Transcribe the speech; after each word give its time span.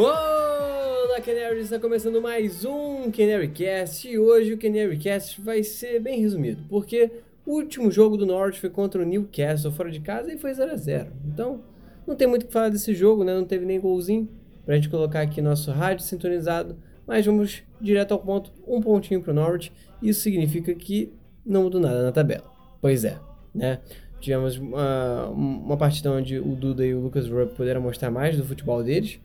Olá, 0.00 1.20
Canary! 1.20 1.58
Está 1.58 1.80
começando 1.80 2.22
mais 2.22 2.64
um 2.64 3.10
Canarycast 3.10 4.08
e 4.08 4.16
hoje 4.16 4.52
o 4.52 4.58
Canarycast 4.58 5.40
vai 5.40 5.64
ser 5.64 5.98
bem 5.98 6.20
resumido, 6.20 6.62
porque 6.68 7.10
o 7.48 7.52
último 7.54 7.90
jogo 7.90 8.18
do 8.18 8.26
Norte 8.26 8.60
foi 8.60 8.68
contra 8.68 9.00
o 9.00 9.06
Newcastle 9.06 9.72
fora 9.72 9.90
de 9.90 10.00
casa 10.00 10.30
e 10.30 10.36
foi 10.36 10.52
0 10.52 10.70
a 10.70 10.76
0 10.76 11.12
Então, 11.26 11.62
não 12.06 12.14
tem 12.14 12.28
muito 12.28 12.42
o 12.42 12.46
que 12.46 12.52
falar 12.52 12.68
desse 12.68 12.94
jogo, 12.94 13.24
né? 13.24 13.34
Não 13.34 13.46
teve 13.46 13.64
nem 13.64 13.80
golzinho 13.80 14.28
pra 14.66 14.74
gente 14.74 14.90
colocar 14.90 15.22
aqui 15.22 15.40
nosso 15.40 15.70
rádio 15.70 16.04
sintonizado, 16.04 16.76
mas 17.06 17.24
vamos 17.24 17.62
direto 17.80 18.12
ao 18.12 18.18
ponto, 18.18 18.52
um 18.66 18.82
pontinho 18.82 19.22
pro 19.22 19.32
Norte. 19.32 19.72
Isso 20.02 20.20
significa 20.20 20.74
que 20.74 21.10
não 21.44 21.62
mudou 21.62 21.80
nada 21.80 22.02
na 22.02 22.12
tabela. 22.12 22.44
Pois 22.82 23.02
é, 23.02 23.18
né? 23.54 23.78
Tivemos 24.20 24.58
uma, 24.58 25.28
uma 25.28 25.76
partida 25.78 26.12
onde 26.12 26.38
o 26.38 26.54
Duda 26.54 26.84
e 26.84 26.92
o 26.92 27.00
Lucas 27.00 27.30
Rupp 27.30 27.54
puderam 27.54 27.80
mostrar 27.80 28.10
mais 28.10 28.36
do 28.36 28.44
futebol 28.44 28.82
deles 28.82 29.18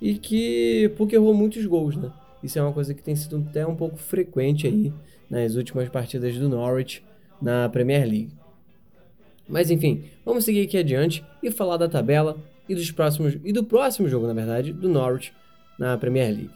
e 0.00 0.14
que 0.14 0.90
Puck 0.96 1.14
errou 1.14 1.34
muitos 1.34 1.66
gols, 1.66 1.94
né? 1.94 2.10
Isso 2.42 2.58
é 2.58 2.62
uma 2.62 2.72
coisa 2.72 2.94
que 2.94 3.02
tem 3.02 3.14
sido 3.14 3.44
até 3.46 3.66
um 3.66 3.76
pouco 3.76 3.98
frequente 3.98 4.66
aí 4.66 4.94
nas 5.28 5.56
últimas 5.56 5.90
partidas 5.90 6.34
do 6.38 6.48
Norwich 6.48 7.04
na 7.40 7.68
Premier 7.68 8.02
League. 8.02 8.30
Mas 9.48 9.70
enfim, 9.70 10.04
vamos 10.24 10.44
seguir 10.44 10.62
aqui 10.62 10.76
adiante 10.76 11.24
e 11.42 11.50
falar 11.50 11.76
da 11.76 11.88
tabela 11.88 12.36
e 12.68 12.74
dos 12.74 12.90
próximos 12.90 13.38
e 13.44 13.52
do 13.52 13.62
próximo 13.62 14.08
jogo, 14.08 14.26
na 14.26 14.34
verdade, 14.34 14.72
do 14.72 14.88
Norwich 14.88 15.32
na 15.78 15.96
Premier 15.96 16.30
League. 16.30 16.50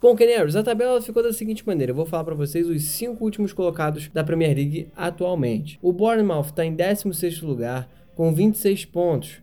Bom, 0.00 0.14
Canaries, 0.14 0.54
a 0.54 0.62
tabela 0.62 1.02
ficou 1.02 1.24
da 1.24 1.32
seguinte 1.32 1.66
maneira. 1.66 1.90
Eu 1.90 1.96
vou 1.96 2.06
falar 2.06 2.22
para 2.22 2.34
vocês 2.34 2.68
os 2.68 2.82
cinco 2.84 3.24
últimos 3.24 3.52
colocados 3.52 4.08
da 4.08 4.22
Premier 4.22 4.54
League 4.54 4.88
atualmente. 4.96 5.76
O 5.82 5.92
Bournemouth 5.92 6.46
está 6.46 6.64
em 6.64 6.74
16º 6.74 7.42
lugar 7.42 7.90
com 8.14 8.32
26 8.32 8.84
pontos. 8.84 9.42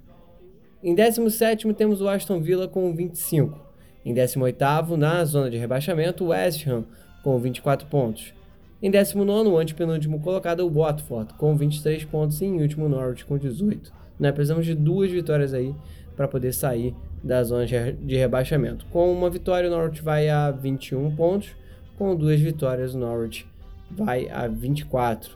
Em 0.81 0.95
17º 0.95 1.75
temos 1.75 2.01
o 2.01 2.07
Aston 2.07 2.39
Villa 2.41 2.69
com 2.69 2.95
25. 2.95 3.64
Em 4.05 4.13
18º, 4.13 4.95
na 4.95 5.25
zona 5.25 5.49
de 5.49 5.57
rebaixamento, 5.57 6.23
o 6.23 6.27
West 6.27 6.67
Ham 6.67 6.85
com 7.23 7.39
24 7.39 7.87
pontos. 7.87 8.33
Em 8.81 8.91
19º, 8.91 9.47
o 9.47 9.57
antepenúltimo 9.57 10.19
colocado, 10.19 10.59
o 10.59 10.69
Watford 10.69 11.33
com 11.33 11.55
23 11.57 12.05
pontos 12.05 12.39
e 12.39 12.45
em 12.45 12.61
último, 12.61 12.85
o 12.85 12.89
Norwich 12.89 13.25
com 13.25 13.35
18. 13.35 13.91
Nós 14.19 14.31
precisamos 14.31 14.65
de 14.65 14.75
duas 14.75 15.09
vitórias 15.09 15.53
aí 15.55 15.73
para 16.15 16.27
poder 16.27 16.53
sair 16.53 16.93
da 17.23 17.43
zona 17.43 17.65
de 17.65 18.15
rebaixamento. 18.15 18.85
Com 18.91 19.11
uma 19.11 19.29
vitória, 19.29 19.67
o 19.67 19.71
Norwich 19.71 20.03
vai 20.03 20.29
a 20.29 20.51
21 20.51 21.15
pontos, 21.15 21.49
com 21.97 22.15
duas 22.15 22.39
vitórias, 22.39 22.93
o 22.93 22.99
Norwich 22.99 23.47
vai 23.89 24.29
a 24.29 24.47
24. 24.47 25.35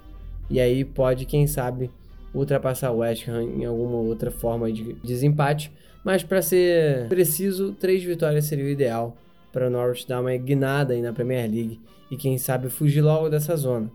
E 0.50 0.60
aí 0.60 0.86
pode, 0.86 1.26
quem 1.26 1.48
sabe, 1.48 1.90
ultrapassar 2.34 2.92
o 2.92 2.98
West 2.98 3.28
Ham 3.28 3.44
em 3.44 3.66
alguma 3.66 3.98
outra 3.98 4.32
forma 4.32 4.72
de 4.72 4.94
desempate. 5.04 5.72
Mas 6.04 6.24
para 6.24 6.42
ser 6.42 7.08
preciso, 7.08 7.74
três 7.74 8.04
vitórias 8.04 8.46
seria 8.46 8.66
o 8.66 8.70
ideal 8.70 9.18
para 9.52 9.68
o 9.68 9.70
Norwich 9.70 10.08
dar 10.08 10.22
uma 10.22 10.36
guinada 10.38 10.94
aí 10.94 11.02
na 11.02 11.14
Premier 11.14 11.50
League 11.50 11.80
e 12.10 12.16
quem 12.16 12.38
sabe 12.38 12.70
fugir 12.70 13.02
logo 13.02 13.30
dessa 13.30 13.56
zona. 13.56 13.92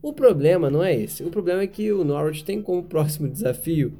O 0.00 0.12
problema 0.12 0.70
não 0.70 0.82
é 0.82 0.94
esse. 0.94 1.24
O 1.24 1.30
problema 1.30 1.62
é 1.62 1.66
que 1.66 1.90
o 1.92 2.04
Norwich 2.04 2.44
tem 2.44 2.62
como 2.62 2.82
próximo 2.84 3.28
desafio 3.28 3.92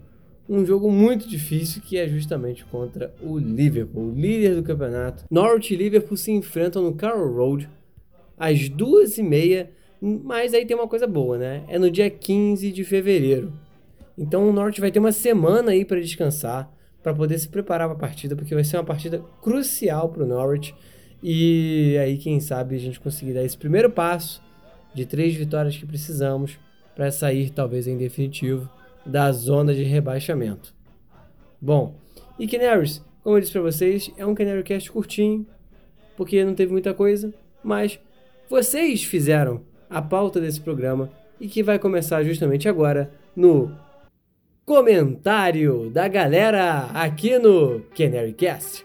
um 0.48 0.64
jogo 0.64 0.90
muito 0.90 1.28
difícil 1.28 1.82
que 1.82 1.98
é 1.98 2.08
justamente 2.08 2.64
contra 2.64 3.12
o 3.20 3.38
Liverpool, 3.38 4.12
líder 4.12 4.54
do 4.54 4.62
campeonato. 4.62 5.24
Norwich 5.30 5.74
e 5.74 5.76
Liverpool 5.76 6.16
se 6.16 6.32
enfrentam 6.32 6.82
no 6.82 6.94
Carroll 6.94 7.34
Road 7.34 7.68
às 8.36 8.68
duas 8.68 9.18
e 9.18 9.22
meia, 9.22 9.70
mas 10.00 10.54
aí 10.54 10.64
tem 10.64 10.76
uma 10.76 10.88
coisa 10.88 11.06
boa, 11.06 11.36
né? 11.36 11.64
É 11.68 11.78
no 11.78 11.90
dia 11.90 12.08
15 12.08 12.72
de 12.72 12.84
fevereiro. 12.84 13.52
Então 14.18 14.48
o 14.48 14.52
Norwich 14.52 14.80
vai 14.80 14.90
ter 14.90 14.98
uma 14.98 15.12
semana 15.12 15.70
aí 15.70 15.84
para 15.84 16.00
descansar, 16.00 16.68
para 17.02 17.14
poder 17.14 17.38
se 17.38 17.48
preparar 17.48 17.86
para 17.88 17.96
a 17.96 18.00
partida, 18.00 18.34
porque 18.34 18.52
vai 18.52 18.64
ser 18.64 18.76
uma 18.76 18.84
partida 18.84 19.22
crucial 19.40 20.08
para 20.08 20.24
o 20.24 20.26
Norwich. 20.26 20.74
E 21.22 21.96
aí, 21.98 22.18
quem 22.18 22.40
sabe, 22.40 22.74
a 22.74 22.78
gente 22.78 22.98
conseguir 22.98 23.32
dar 23.32 23.44
esse 23.44 23.56
primeiro 23.56 23.88
passo 23.90 24.42
de 24.92 25.06
três 25.06 25.34
vitórias 25.34 25.76
que 25.76 25.86
precisamos 25.86 26.58
para 26.96 27.10
sair, 27.12 27.50
talvez 27.50 27.86
em 27.86 27.96
definitivo, 27.96 28.68
da 29.06 29.30
zona 29.30 29.72
de 29.72 29.84
rebaixamento. 29.84 30.74
Bom, 31.60 31.94
e 32.38 32.46
Canaries, 32.46 33.04
como 33.22 33.36
eu 33.36 33.40
disse 33.40 33.52
para 33.52 33.62
vocês, 33.62 34.10
é 34.16 34.26
um 34.26 34.34
Canarycast 34.34 34.90
curtinho, 34.90 35.46
porque 36.16 36.44
não 36.44 36.54
teve 36.54 36.72
muita 36.72 36.92
coisa, 36.92 37.32
mas 37.62 38.00
vocês 38.48 39.04
fizeram 39.04 39.62
a 39.88 40.02
pauta 40.02 40.40
desse 40.40 40.60
programa 40.60 41.10
e 41.40 41.48
que 41.48 41.62
vai 41.62 41.78
começar 41.78 42.22
justamente 42.24 42.68
agora 42.68 43.10
no 43.36 43.72
comentário 44.68 45.88
da 45.88 46.06
galera 46.08 46.90
aqui 46.92 47.38
no 47.38 47.80
Canarycast. 47.96 48.84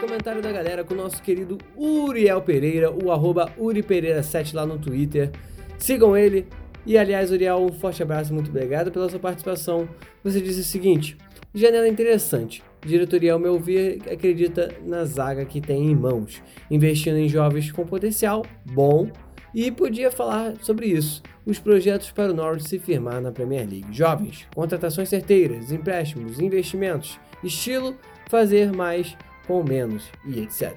comentário 0.00 0.40
da 0.40 0.52
galera 0.52 0.84
com 0.84 0.94
o 0.94 0.96
nosso 0.96 1.20
querido 1.20 1.58
Uriel 1.76 2.40
Pereira, 2.42 2.92
o 2.92 3.10
arroba 3.10 3.52
Uri 3.58 3.82
Pereira 3.82 4.22
7 4.22 4.54
lá 4.54 4.64
no 4.64 4.78
Twitter. 4.78 5.32
Sigam 5.76 6.16
ele. 6.16 6.46
E 6.86 6.96
aliás, 6.96 7.32
Uriel, 7.32 7.58
um 7.58 7.72
forte 7.72 8.04
abraço, 8.04 8.32
muito 8.32 8.50
obrigado 8.50 8.92
pela 8.92 9.08
sua 9.08 9.18
participação. 9.18 9.88
Você 10.22 10.40
disse 10.40 10.60
o 10.60 10.64
seguinte: 10.64 11.18
janela 11.54 11.88
interessante. 11.88 12.62
Diretoria, 12.84 13.32
ao 13.32 13.38
meu 13.38 13.58
ver, 13.58 14.02
acredita 14.10 14.74
na 14.84 15.04
zaga 15.04 15.44
que 15.44 15.60
tem 15.60 15.90
em 15.90 15.94
mãos, 15.94 16.42
investindo 16.70 17.16
em 17.16 17.28
jovens 17.28 17.70
com 17.70 17.86
potencial 17.86 18.44
bom 18.64 19.10
e 19.54 19.70
podia 19.70 20.10
falar 20.10 20.54
sobre 20.60 20.86
isso. 20.86 21.22
Os 21.46 21.58
projetos 21.58 22.10
para 22.10 22.32
o 22.32 22.34
Norte 22.34 22.68
se 22.68 22.78
firmar 22.78 23.20
na 23.20 23.30
Premier 23.30 23.68
League. 23.68 23.86
Jovens, 23.92 24.46
contratações 24.54 25.08
certeiras, 25.08 25.70
empréstimos, 25.70 26.40
investimentos, 26.40 27.18
estilo 27.42 27.96
fazer 28.28 28.72
mais 28.72 29.16
com 29.46 29.62
menos 29.62 30.10
e 30.26 30.40
etc. 30.40 30.74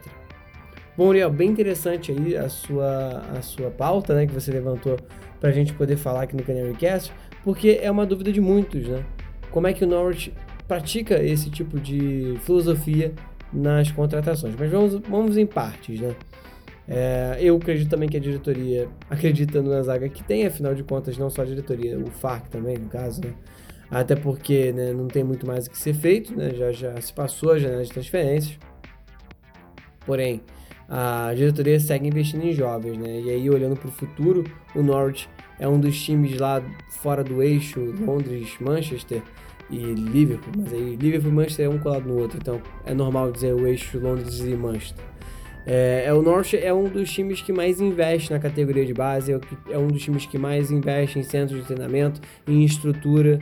Bom, 0.96 1.08
Uriel, 1.08 1.30
bem 1.30 1.50
interessante 1.50 2.12
aí 2.12 2.36
a 2.36 2.50
sua, 2.50 3.24
a 3.36 3.42
sua 3.42 3.70
pauta, 3.70 4.16
né, 4.16 4.28
que 4.28 4.34
você 4.34 4.52
levantou 4.52 4.98
para 5.40 5.50
a 5.50 5.54
gente 5.54 5.74
poder 5.74 5.96
falar 5.96 6.24
aqui 6.24 6.36
no 6.36 6.44
Canarycast, 6.44 7.14
porque 7.44 7.80
é 7.82 7.90
uma 7.90 8.06
dúvida 8.06 8.32
de 8.32 8.42
muitos, 8.42 8.88
né? 8.88 9.06
Como 9.52 9.68
é 9.68 9.74
que 9.74 9.84
o 9.84 9.88
Norwich 9.88 10.34
pratica 10.68 11.22
esse 11.24 11.50
tipo 11.50 11.80
de 11.80 12.38
filosofia 12.42 13.14
nas 13.52 13.92
contratações? 13.92 14.56
Mas 14.58 14.70
vamos, 14.70 14.94
vamos 15.08 15.38
em 15.38 15.46
partes, 15.46 16.00
né? 16.00 16.16
É, 16.90 17.38
eu 17.42 17.58
acredito 17.58 17.90
também 17.90 18.08
que 18.08 18.16
a 18.16 18.20
diretoria 18.20 18.88
acredita 19.10 19.62
na 19.62 19.82
zaga 19.82 20.08
que 20.08 20.24
tem, 20.24 20.46
afinal 20.46 20.74
de 20.74 20.84
contas, 20.84 21.18
não 21.18 21.30
só 21.30 21.42
a 21.42 21.46
diretoria, 21.46 22.00
o 22.00 22.10
FARC 22.10 22.48
também, 22.50 22.78
no 22.78 22.88
caso, 22.88 23.22
né? 23.22 23.34
até 23.90 24.16
porque 24.16 24.72
né, 24.74 24.94
não 24.94 25.08
tem 25.08 25.24
muito 25.24 25.46
mais 25.48 25.68
o 25.68 25.72
que 25.72 25.78
ser 25.78 25.94
feito, 25.94 26.36
né, 26.36 26.54
já, 26.54 26.72
já 26.72 27.00
se 27.02 27.14
passou 27.14 27.54
a 27.54 27.60
janela 27.60 27.84
de 27.84 27.90
transferências. 27.90 28.58
Porém, 30.06 30.42
a 30.88 31.34
diretoria 31.36 31.80
segue 31.80 32.08
investindo 32.08 32.46
em 32.46 32.54
jovens, 32.54 32.98
né, 32.98 33.22
e 33.22 33.30
aí 33.30 33.50
olhando 33.50 33.76
para 33.76 33.88
o 33.88 33.92
futuro, 33.92 34.44
o 34.76 34.82
Norwich 34.82 35.30
é 35.60 35.68
um 35.68 35.80
dos 35.80 36.02
times 36.02 36.38
lá 36.38 36.62
fora 36.90 37.24
do 37.24 37.42
eixo 37.42 37.80
Londres-Manchester 38.00 39.22
e 39.70 39.78
Liverpool, 39.78 40.54
mas 40.58 40.74
aí 40.74 40.96
Liverpool 40.96 41.32
e 41.32 41.34
Manchester 41.34 41.66
é 41.66 41.70
um 41.70 41.78
colado 41.78 42.08
no 42.08 42.18
outro, 42.20 42.38
então 42.42 42.62
é 42.86 42.94
normal 42.94 43.32
dizer 43.32 43.54
o 43.54 43.68
eixo 43.68 44.00
Londres 44.00 44.40
e 44.40 44.56
Manchester. 44.56 45.04
É, 45.70 46.06
é, 46.06 46.14
o 46.14 46.22
Norwich 46.22 46.58
é 46.58 46.74
um 46.74 46.86
dos 46.86 47.12
times 47.12 47.42
que 47.42 47.52
mais 47.52 47.82
investe 47.82 48.32
na 48.32 48.40
categoria 48.40 48.86
de 48.86 48.94
base, 48.94 49.34
é, 49.34 49.40
é 49.70 49.78
um 49.78 49.88
dos 49.88 50.02
times 50.02 50.26
que 50.26 50.38
mais 50.38 50.72
investe 50.72 51.20
em 51.20 51.24
centros 51.24 51.60
de 51.60 51.66
treinamento, 51.66 52.22
em 52.48 52.64
estrutura. 52.64 53.38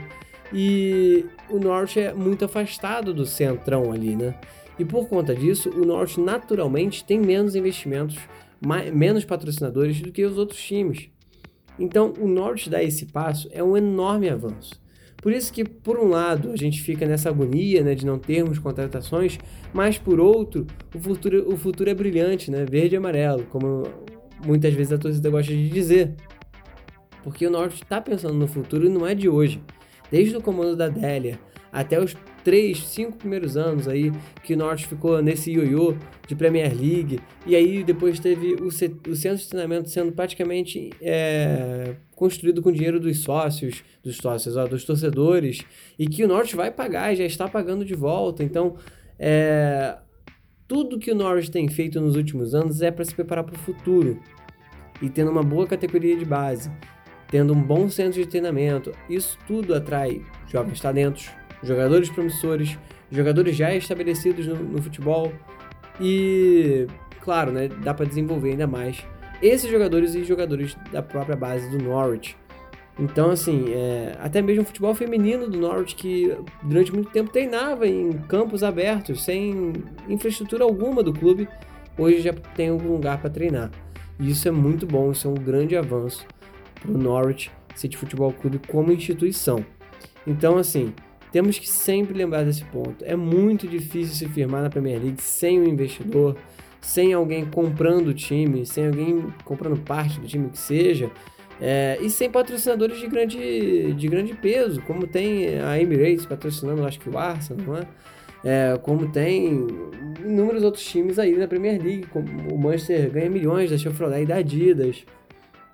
E 0.52 1.24
o 1.52 1.60
norte 1.60 2.00
é 2.00 2.14
muito 2.16 2.44
afastado 2.44 3.14
do 3.14 3.28
centrão 3.28 3.92
ali, 3.92 4.16
né? 4.16 4.34
E 4.80 4.84
por 4.84 5.08
conta 5.08 5.36
disso, 5.36 5.70
o 5.70 5.86
norte 5.86 6.20
naturalmente 6.20 7.06
tem 7.06 7.20
menos 7.20 7.56
investimentos, 7.56 8.18
mais, 8.60 8.92
menos 8.92 9.24
patrocinadores 9.24 10.02
do 10.02 10.12
que 10.12 10.26
os 10.26 10.36
outros 10.36 10.60
times. 10.60 11.10
Então, 11.78 12.12
o 12.20 12.28
norte 12.28 12.72
dar 12.72 12.84
esse 12.84 13.06
passo 13.06 13.48
é 13.52 13.64
um 13.64 13.78
enorme 13.78 14.30
avanço. 14.30 14.82
Por 15.26 15.34
isso 15.34 15.52
que, 15.52 15.66
por 15.66 15.98
um 15.98 16.08
lado, 16.08 16.52
a 16.52 16.56
gente 16.56 16.84
fica 16.84 17.04
nessa 17.08 17.30
agonia 17.30 17.82
né, 17.82 17.96
de 17.96 18.06
não 18.06 18.20
termos 18.20 18.60
contratações, 18.60 19.40
mas 19.74 19.98
por 19.98 20.20
outro, 20.20 20.68
o 20.94 21.00
futuro, 21.00 21.52
o 21.52 21.58
futuro 21.58 21.90
é 21.90 21.96
brilhante, 21.96 22.52
né? 22.52 22.64
Verde 22.64 22.94
e 22.94 22.98
amarelo, 23.00 23.44
como 23.46 23.88
muitas 24.46 24.72
vezes 24.76 24.94
a 24.94 25.00
torcida 25.00 25.28
gosta 25.32 25.52
de 25.52 25.68
dizer. 25.68 26.14
Porque 27.24 27.48
o 27.48 27.50
Norte 27.50 27.82
está 27.82 28.00
pensando 28.00 28.36
no 28.36 28.48
futuro 28.48 28.86
e 28.86 28.90
não 28.90 29.04
é 29.04 29.16
de 29.16 29.28
hoje. 29.28 29.60
Desde 30.12 30.38
o 30.38 30.42
comando 30.42 30.76
da 30.76 30.90
Délia 30.90 31.40
até 31.74 32.00
os 32.00 32.16
três, 32.46 32.88
cinco 32.88 33.18
primeiros 33.18 33.58
anos 33.58 33.88
aí 33.88 34.12
que 34.44 34.54
o 34.54 34.58
Norte 34.58 34.86
ficou 34.86 35.20
nesse 35.20 35.52
ioiô 35.52 35.96
de 36.28 36.36
Premier 36.36 36.72
League 36.80 37.20
e 37.44 37.56
aí 37.56 37.84
depois 37.84 38.20
teve 38.20 38.54
o, 38.54 38.68
o 38.68 38.72
centro 38.72 39.38
de 39.38 39.50
treinamento 39.50 39.90
sendo 39.90 40.12
praticamente 40.12 40.92
é, 41.02 41.96
construído 42.16 42.62
com 42.62 42.72
dinheiro 42.72 43.00
dos 43.00 43.18
sócios, 43.18 43.84
dos 44.04 44.18
sócios, 44.18 44.56
ó, 44.56 44.68
dos 44.68 44.86
torcedores 44.86 45.66
e 45.98 46.08
que 46.08 46.24
o 46.24 46.28
Norte 46.28 46.56
vai 46.56 46.70
pagar, 46.70 47.16
já 47.16 47.26
está 47.26 47.48
pagando 47.48 47.84
de 47.84 47.96
volta. 47.96 48.44
Então, 48.44 48.76
é, 49.18 49.98
tudo 50.68 51.00
que 51.00 51.12
o 51.12 51.16
Norwich 51.16 51.50
tem 51.50 51.68
feito 51.68 52.00
nos 52.00 52.16
últimos 52.16 52.54
anos 52.54 52.80
é 52.84 52.92
para 52.92 53.04
se 53.04 53.16
preparar 53.16 53.44
para 53.44 53.56
o 53.56 53.60
futuro 53.60 54.20
e 55.02 55.10
tendo 55.10 55.32
uma 55.32 55.44
boa 55.44 55.66
categoria 55.66 56.16
de 56.16 56.26
base, 56.26 56.72
tendo 57.28 57.54
um 57.54 57.62
bom 57.62 57.90
centro 57.90 58.22
de 58.22 58.28
treinamento. 58.28 58.92
Isso 59.10 59.36
tudo 59.48 59.74
atrai 59.74 60.22
jovens 60.48 60.80
talentos, 60.80 61.32
jogadores 61.66 62.10
promissores, 62.10 62.78
jogadores 63.12 63.56
já 63.56 63.74
estabelecidos 63.76 64.48
no, 64.48 64.56
no 64.56 64.82
futebol 64.82 65.34
e, 66.00 66.88
claro, 67.22 67.52
né, 67.52 67.68
dá 67.68 67.94
para 67.94 68.06
desenvolver 68.06 68.52
ainda 68.52 68.68
mais 68.68 69.06
esses 69.42 69.70
jogadores 69.70 70.16
e 70.16 70.24
jogadores 70.24 70.78
da 70.92 71.02
própria 71.02 71.36
base 71.36 71.70
do 71.70 71.84
Norwich. 71.84 72.38
Então, 72.98 73.30
assim, 73.30 73.74
é, 73.74 74.16
até 74.22 74.42
mesmo 74.42 74.64
o 74.64 74.66
futebol 74.66 74.96
feminino 74.96 75.50
do 75.50 75.60
Norwich, 75.60 75.96
que 75.96 76.36
durante 76.64 76.94
muito 76.94 77.10
tempo 77.12 77.30
treinava 77.30 77.86
em 77.86 78.14
campos 78.14 78.64
abertos, 78.64 79.24
sem 79.24 79.74
infraestrutura 80.08 80.64
alguma 80.64 81.04
do 81.04 81.12
clube, 81.12 81.48
hoje 81.98 82.22
já 82.22 82.34
tem 82.34 82.70
algum 82.70 82.94
lugar 82.94 83.20
para 83.20 83.30
treinar. 83.30 83.70
E 84.18 84.30
isso 84.30 84.48
é 84.48 84.52
muito 84.52 84.86
bom, 84.86 85.12
isso 85.12 85.28
é 85.28 85.32
um 85.32 85.34
grande 85.34 85.76
avanço 85.76 86.26
para 86.82 86.92
o 86.92 86.98
Norwich 86.98 87.52
City 87.76 87.98
Futebol 87.98 88.32
Clube 88.32 88.62
como 88.66 88.94
instituição. 88.94 89.66
Então, 90.26 90.58
assim, 90.58 90.94
temos 91.32 91.60
que 91.60 91.70
sempre 91.70 92.14
lembrar 92.14 92.44
desse 92.44 92.64
ponto. 92.66 93.04
É 93.04 93.16
muito 93.16 93.68
difícil 93.68 94.16
se 94.16 94.28
firmar 94.34 94.62
na 94.62 94.70
Premier 94.70 95.02
League 95.02 95.22
sem 95.22 95.60
um 95.60 95.66
investidor, 95.66 96.38
sem 96.82 97.14
alguém 97.14 97.46
comprando 97.46 98.08
o 98.10 98.14
time, 98.14 98.66
sem 98.66 98.88
alguém 98.88 99.34
comprando 99.44 99.78
parte 99.78 100.20
do 100.20 100.28
time 100.28 100.50
que 100.50 100.58
seja, 100.58 101.12
é, 101.60 101.98
e 102.02 102.10
sem 102.10 102.30
patrocinadores 102.30 103.00
de 103.00 103.08
grande, 103.08 103.94
de 103.94 104.08
grande 104.08 104.34
peso, 104.34 104.82
como 104.82 105.08
tem 105.08 105.60
a 105.60 105.80
Emirates 105.80 106.26
patrocinando, 106.26 106.86
acho 106.86 107.00
que 107.00 107.10
o 107.10 107.18
Arsenal, 107.18 107.66
não 107.66 107.78
é? 107.78 107.88
É, 108.48 108.78
como 108.78 109.12
tem 109.12 109.66
inúmeros 110.24 110.64
outros 110.64 110.86
times 110.86 111.18
aí 111.18 111.36
na 111.36 111.48
Premier 111.48 111.82
League, 111.82 112.06
como 112.12 112.54
o 112.54 112.60
Manchester 112.60 113.10
ganha 113.10 113.30
milhões 113.30 113.72
da 113.72 113.78
Chevrolet 113.78 114.22
e 114.22 114.26
da 114.28 114.36
Adidas. 114.36 115.04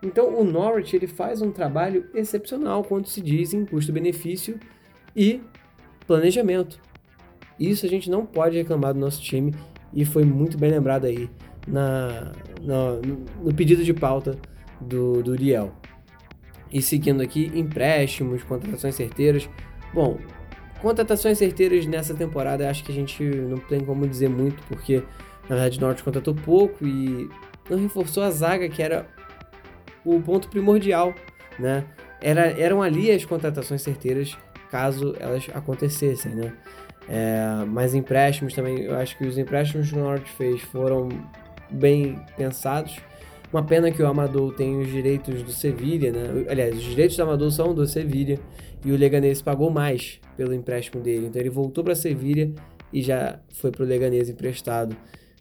Então 0.02 0.40
o 0.40 0.44
Norwich 0.46 0.96
ele 0.96 1.08
faz 1.08 1.42
um 1.42 1.52
trabalho 1.52 2.06
excepcional 2.14 2.84
quando 2.84 3.08
se 3.08 3.20
diz 3.22 3.54
em 3.54 3.66
custo-benefício 3.66 4.58
e 5.16 5.42
planejamento. 6.08 6.80
Isso 7.60 7.86
a 7.86 7.90
gente 7.90 8.10
não 8.10 8.26
pode 8.26 8.58
reclamar 8.58 8.94
do 8.94 9.00
nosso 9.00 9.22
time 9.22 9.54
e 9.94 10.06
foi 10.06 10.24
muito 10.24 10.58
bem 10.58 10.72
lembrado 10.72 11.06
aí 11.06 11.30
na, 11.68 12.32
na 12.62 12.94
no 13.42 13.54
pedido 13.54 13.84
de 13.84 13.94
pauta 13.94 14.38
do, 14.80 15.22
do 15.22 15.32
Uriel. 15.32 15.72
E 16.72 16.82
seguindo 16.82 17.22
aqui, 17.22 17.52
empréstimos, 17.54 18.44
contratações 18.44 18.96
certeiras. 18.96 19.50
Bom, 19.94 20.18
contratações 20.82 21.38
certeiras 21.38 21.86
nessa 21.86 22.14
temporada 22.14 22.70
acho 22.70 22.84
que 22.84 22.92
a 22.92 22.96
gente 22.96 23.24
não 23.24 23.58
tem 23.58 23.82
como 23.82 24.08
dizer 24.08 24.30
muito, 24.30 24.64
porque 24.64 25.04
na 25.50 25.56
verdade 25.56 25.78
o 25.78 25.82
Norte 25.82 26.04
contratou 26.04 26.34
pouco 26.34 26.88
e 26.88 27.30
não 27.70 27.78
reforçou 27.78 28.24
a 28.24 28.32
zaga, 28.32 28.70
que 28.70 28.82
era 28.82 29.06
o 30.04 30.20
ponto 30.22 30.50
primordial, 30.50 31.14
né? 31.60 31.86
Era, 32.22 32.48
eram 32.60 32.82
ali 32.82 33.12
as 33.12 33.26
contratações 33.26 33.82
certeiras 33.82 34.38
caso 34.72 35.14
elas 35.20 35.48
acontecessem, 35.54 36.34
né? 36.34 36.54
É, 37.10 37.66
mas 37.68 37.94
empréstimos 37.94 38.54
também, 38.54 38.84
eu 38.84 38.96
acho 38.96 39.18
que 39.18 39.26
os 39.26 39.38
empréstimos 39.38 39.90
que 39.90 39.96
o 39.96 40.00
Norte 40.00 40.32
fez 40.32 40.62
foram 40.62 41.10
bem 41.70 42.18
pensados. 42.38 42.98
Uma 43.52 43.64
pena 43.64 43.92
que 43.92 44.02
o 44.02 44.08
Amador 44.08 44.54
tem 44.54 44.80
os 44.80 44.88
direitos 44.88 45.44
do 45.44 45.52
Sevilha, 45.52 46.12
né? 46.12 46.46
Aliás, 46.50 46.76
os 46.76 46.84
direitos 46.84 47.18
do 47.18 47.24
Amador 47.24 47.52
são 47.52 47.74
do 47.74 47.86
Sevilha 47.86 48.40
e 48.86 48.92
o 48.92 48.98
Leganês 48.98 49.42
pagou 49.42 49.70
mais 49.70 50.22
pelo 50.38 50.54
empréstimo 50.54 51.04
dele. 51.04 51.28
Então 51.28 51.42
ele 51.42 51.50
voltou 51.50 51.84
para 51.84 51.94
Sevilha 51.94 52.54
e 52.94 53.02
já 53.02 53.40
foi 53.50 53.72
para 53.72 53.84
o 53.84 53.86
Leganês 53.86 54.30
emprestado. 54.30 54.96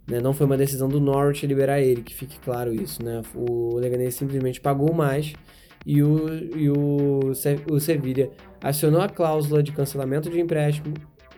Né? 0.08 0.20
Não 0.20 0.32
foi 0.32 0.46
uma 0.46 0.56
decisão 0.56 0.88
do 0.88 0.98
Norwich 0.98 1.46
liberar 1.46 1.80
ele, 1.80 2.02
que 2.02 2.12
fique 2.12 2.38
claro 2.40 2.74
isso. 2.74 3.00
Né? 3.04 3.22
O 3.32 3.76
Leganês 3.76 4.14
simplesmente 4.14 4.60
pagou 4.60 4.92
mais 4.92 5.32
e 5.84 6.02
o, 6.02 6.28
e 6.56 6.70
o, 6.70 7.32
o 7.70 7.80
Sevilha 7.80 8.30
acionou 8.62 9.00
a 9.00 9.08
cláusula 9.08 9.62
de 9.62 9.72
cancelamento 9.72 10.30
de 10.30 10.40
empréstimo. 10.40 10.94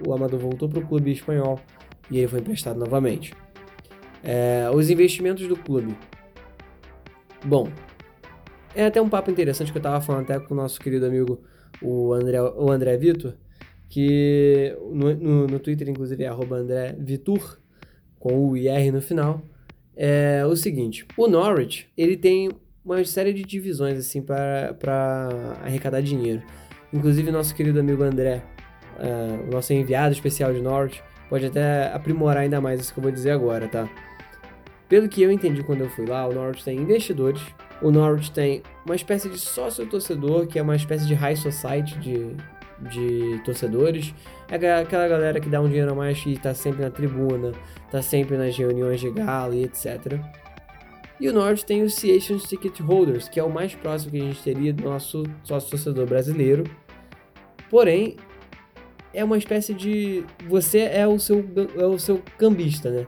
O 0.06 0.12
Amador 0.12 0.41
voltou 0.41 0.69
para 0.69 0.81
o 0.81 0.87
clube 0.87 1.12
espanhol 1.12 1.61
e 2.11 2.19
ele 2.19 2.29
foi 2.29 2.41
emprestado 2.41 2.79
novamente. 2.79 3.33
É, 4.23 4.69
os 4.73 4.91
investimentos 4.91 5.47
do 5.47 5.56
clube. 5.56 5.97
Bom, 7.44 7.69
é 8.75 8.87
até 8.87 9.00
um 9.00 9.09
papo 9.09 9.31
interessante 9.31 9.71
que 9.71 9.79
eu 9.79 9.81
estava 9.81 10.00
falando 10.00 10.31
até 10.31 10.39
com 10.41 10.55
o 10.55 10.56
nosso 10.56 10.81
querido 10.81 11.06
amigo 11.06 11.43
o 11.81 12.12
André, 12.12 12.41
o 12.41 12.71
André 12.71 12.97
Vitor, 12.97 13.35
que 13.89 14.77
no, 14.91 15.15
no, 15.15 15.47
no 15.47 15.59
Twitter, 15.59 15.89
inclusive, 15.89 16.25
é 16.25 16.29
André 16.29 16.97
Vitor, 16.99 17.59
com 18.19 18.49
o 18.49 18.56
IR 18.56 18.93
no 18.93 19.03
final, 19.03 19.43
é 19.94 20.44
o 20.47 20.56
seguinte, 20.56 21.06
o 21.17 21.27
Norwich, 21.27 21.91
ele 21.97 22.17
tem 22.17 22.50
uma 22.84 23.05
série 23.05 23.32
de 23.32 23.43
divisões, 23.43 23.99
assim, 23.99 24.20
para 24.23 25.29
arrecadar 25.62 26.00
dinheiro. 26.00 26.43
Inclusive, 26.93 27.31
nosso 27.31 27.55
querido 27.55 27.81
amigo 27.81 28.02
André, 28.02 28.43
uh, 28.99 29.50
nosso 29.50 29.73
enviado 29.73 30.12
especial 30.12 30.52
de 30.52 30.61
Norwich, 30.61 31.02
pode 31.29 31.46
até 31.46 31.93
aprimorar 31.93 32.43
ainda 32.43 32.61
mais 32.61 32.81
isso 32.81 32.93
que 32.93 32.99
eu 32.99 33.02
vou 33.02 33.12
dizer 33.12 33.31
agora, 33.31 33.69
tá? 33.69 33.88
Pelo 34.88 35.08
que 35.08 35.23
eu 35.23 35.32
entendi 35.32 35.62
quando 35.62 35.81
eu 35.81 35.88
fui 35.88 36.05
lá, 36.05 36.29
o 36.29 36.34
Norwich 36.34 36.62
tem 36.62 36.76
investidores, 36.76 37.40
o 37.81 37.90
Norwich 37.90 38.31
tem 38.31 38.62
uma 38.84 38.94
espécie 38.94 39.29
de 39.29 39.38
sócio-torcedor, 39.38 40.46
que 40.46 40.58
é 40.58 40.62
uma 40.62 40.76
espécie 40.76 41.06
de 41.06 41.14
high 41.14 41.37
society 41.37 41.99
de, 41.99 42.37
de 42.90 43.43
torcedores. 43.43 44.14
É 44.50 44.75
aquela 44.75 45.08
galera 45.08 45.40
que 45.40 45.49
dá 45.49 45.62
um 45.62 45.67
dinheiro 45.67 45.93
a 45.93 45.94
mais 45.94 46.23
e 46.26 46.37
tá 46.37 46.52
sempre 46.52 46.82
na 46.82 46.90
tribuna, 46.90 47.52
tá 47.90 48.02
sempre 48.02 48.37
nas 48.37 48.55
reuniões 48.55 49.00
de 49.00 49.11
gala 49.11 49.55
e 49.55 49.64
etc. 49.64 50.20
E 51.22 51.28
o 51.28 51.32
Norte 51.32 51.64
tem 51.64 51.84
os 51.84 51.92
Association 51.92 52.36
Ticket 52.36 52.80
Holders, 52.80 53.28
que 53.28 53.38
é 53.38 53.44
o 53.44 53.48
mais 53.48 53.76
próximo 53.76 54.10
que 54.10 54.20
a 54.20 54.24
gente 54.24 54.42
teria 54.42 54.72
do 54.72 54.82
nosso 54.82 55.22
sócio-torcedor 55.44 56.04
brasileiro. 56.04 56.64
Porém, 57.70 58.16
é 59.14 59.22
uma 59.22 59.38
espécie 59.38 59.72
de. 59.72 60.24
Você 60.48 60.81
é 60.81 61.06
o 61.06 61.20
seu, 61.20 61.48
é 61.79 61.86
o 61.86 61.96
seu 61.96 62.20
cambista, 62.36 62.91
né? 62.91 63.06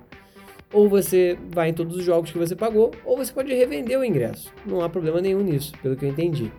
Ou 0.72 0.88
você 0.88 1.36
vai 1.52 1.70
em 1.70 1.74
todos 1.74 1.96
os 1.96 2.04
jogos 2.04 2.30
que 2.30 2.38
você 2.38 2.54
pagou, 2.54 2.92
ou 3.04 3.16
você 3.16 3.32
pode 3.32 3.52
revender 3.52 3.98
o 3.98 4.04
ingresso. 4.04 4.52
Não 4.64 4.80
há 4.80 4.88
problema 4.88 5.20
nenhum 5.20 5.42
nisso, 5.42 5.72
pelo 5.82 5.96
que 5.96 6.04
eu 6.04 6.08
entendi. 6.08 6.52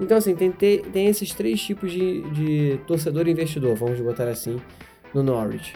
Então, 0.00 0.16
assim, 0.16 0.34
tem, 0.34 0.50
tem 0.50 1.06
esses 1.06 1.32
três 1.32 1.62
tipos 1.62 1.92
de, 1.92 2.22
de 2.32 2.80
torcedor 2.88 3.28
e 3.28 3.30
investidor, 3.30 3.76
vamos 3.76 4.00
botar 4.00 4.26
assim, 4.26 4.60
no 5.14 5.22
Norwich. 5.22 5.74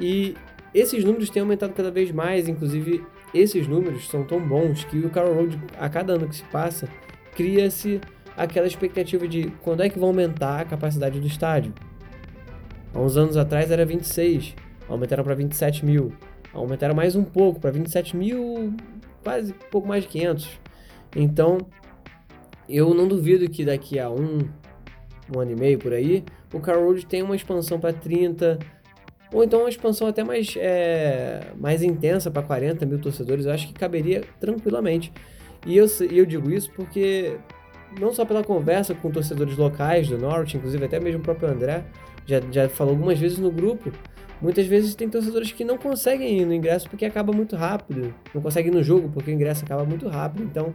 E 0.00 0.34
esses 0.74 1.04
números 1.04 1.30
têm 1.30 1.42
aumentado 1.42 1.72
cada 1.74 1.92
vez 1.92 2.10
mais, 2.10 2.48
inclusive 2.48 3.04
esses 3.32 3.66
números 3.66 4.08
são 4.08 4.24
tão 4.24 4.40
bons 4.40 4.84
que 4.84 4.98
o 4.98 5.10
Carroll 5.10 5.34
Road, 5.34 5.60
a 5.78 5.88
cada 5.88 6.14
ano 6.14 6.28
que 6.28 6.36
se 6.36 6.44
passa, 6.44 6.88
cria-se 7.34 8.00
aquela 8.36 8.66
expectativa 8.66 9.26
de 9.28 9.50
quando 9.62 9.82
é 9.82 9.88
que 9.88 9.98
vai 9.98 10.08
aumentar 10.08 10.60
a 10.60 10.64
capacidade 10.64 11.20
do 11.20 11.26
estádio. 11.26 11.72
Há 12.94 12.98
uns 12.98 13.16
anos 13.16 13.36
atrás 13.36 13.70
era 13.70 13.84
26, 13.84 14.54
aumentaram 14.88 15.22
para 15.22 15.34
27 15.34 15.84
mil, 15.84 16.12
aumentaram 16.52 16.94
mais 16.94 17.14
um 17.14 17.22
pouco 17.22 17.60
para 17.60 17.70
27 17.70 18.16
mil, 18.16 18.74
quase 19.22 19.54
pouco 19.70 19.86
mais 19.86 20.02
de 20.02 20.08
500. 20.08 20.60
Então, 21.14 21.58
eu 22.68 22.94
não 22.94 23.06
duvido 23.06 23.48
que 23.48 23.64
daqui 23.64 23.98
a 23.98 24.10
um, 24.10 24.38
um 25.34 25.40
ano 25.40 25.52
e 25.52 25.56
meio 25.56 25.78
por 25.78 25.92
aí, 25.92 26.24
o 26.52 26.60
Car 26.60 26.78
Road 26.78 27.06
tenha 27.06 27.24
uma 27.24 27.36
expansão 27.36 27.78
para 27.78 27.92
30, 27.92 28.58
ou 29.32 29.44
então 29.44 29.60
uma 29.60 29.68
expansão 29.68 30.08
até 30.08 30.24
mais, 30.24 30.54
é, 30.56 31.52
mais 31.56 31.82
intensa 31.82 32.30
para 32.30 32.42
40 32.42 32.84
mil 32.84 32.98
torcedores. 32.98 33.46
Eu 33.46 33.52
acho 33.52 33.68
que 33.68 33.74
caberia 33.74 34.22
tranquilamente. 34.40 35.12
E 35.66 35.76
eu, 35.76 35.86
eu 36.10 36.26
digo 36.26 36.50
isso 36.50 36.70
porque, 36.72 37.36
não 37.98 38.12
só 38.12 38.24
pela 38.24 38.42
conversa 38.42 38.94
com 38.94 39.10
torcedores 39.10 39.56
locais 39.56 40.08
do 40.08 40.18
Norte, 40.18 40.56
inclusive 40.56 40.84
até 40.84 40.98
mesmo 40.98 41.20
o 41.20 41.22
próprio 41.22 41.48
André, 41.48 41.84
já, 42.26 42.40
já 42.50 42.68
falou 42.68 42.94
algumas 42.94 43.18
vezes 43.18 43.38
no 43.38 43.50
grupo. 43.50 43.92
Muitas 44.40 44.66
vezes 44.66 44.94
tem 44.94 45.08
torcedores 45.08 45.52
que 45.52 45.64
não 45.64 45.76
conseguem 45.76 46.40
ir 46.40 46.46
no 46.46 46.54
ingresso 46.54 46.88
porque 46.88 47.04
acaba 47.04 47.30
muito 47.30 47.56
rápido, 47.56 48.14
não 48.34 48.40
conseguem 48.40 48.72
ir 48.72 48.74
no 48.74 48.82
jogo 48.82 49.10
porque 49.12 49.30
o 49.30 49.34
ingresso 49.34 49.64
acaba 49.64 49.84
muito 49.84 50.08
rápido. 50.08 50.42
Então, 50.42 50.72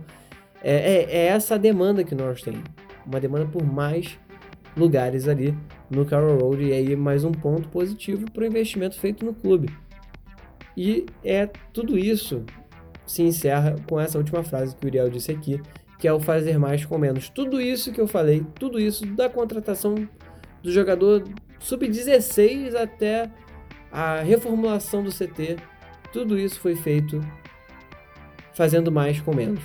é, 0.63 0.75
é, 0.75 1.03
é 1.09 1.25
essa 1.27 1.55
a 1.55 1.57
demanda 1.57 2.03
que 2.03 2.13
nós 2.13 2.41
temos. 2.41 2.61
Uma 3.05 3.19
demanda 3.19 3.47
por 3.47 3.63
mais 3.63 4.19
lugares 4.77 5.27
ali 5.27 5.55
no 5.89 6.05
Carroll 6.05 6.39
Road. 6.39 6.63
E 6.63 6.73
aí 6.73 6.95
mais 6.95 7.23
um 7.23 7.31
ponto 7.31 7.67
positivo 7.69 8.29
para 8.31 8.43
o 8.43 8.45
investimento 8.45 8.99
feito 8.99 9.25
no 9.25 9.33
clube. 9.33 9.69
E 10.75 11.05
é 11.23 11.47
tudo 11.71 11.97
isso 11.97 12.43
se 13.05 13.21
encerra 13.21 13.75
com 13.87 13.99
essa 13.99 14.17
última 14.17 14.43
frase 14.43 14.75
que 14.75 14.85
o 14.85 14.87
Uriel 14.87 15.09
disse 15.09 15.31
aqui, 15.31 15.61
que 15.99 16.07
é 16.07 16.13
o 16.13 16.19
fazer 16.19 16.57
mais 16.57 16.85
com 16.85 16.97
menos. 16.97 17.29
Tudo 17.29 17.61
isso 17.61 17.91
que 17.91 18.01
eu 18.01 18.07
falei, 18.07 18.45
tudo 18.55 18.79
isso 18.79 19.05
da 19.05 19.29
contratação 19.29 19.95
do 20.61 20.71
jogador 20.71 21.23
sub-16 21.59 22.75
até 22.75 23.29
a 23.91 24.21
reformulação 24.21 25.03
do 25.03 25.11
CT, 25.11 25.57
tudo 26.11 26.37
isso 26.37 26.59
foi 26.59 26.75
feito 26.75 27.21
fazendo 28.53 28.91
mais 28.91 29.21
com 29.21 29.33
menos. 29.33 29.63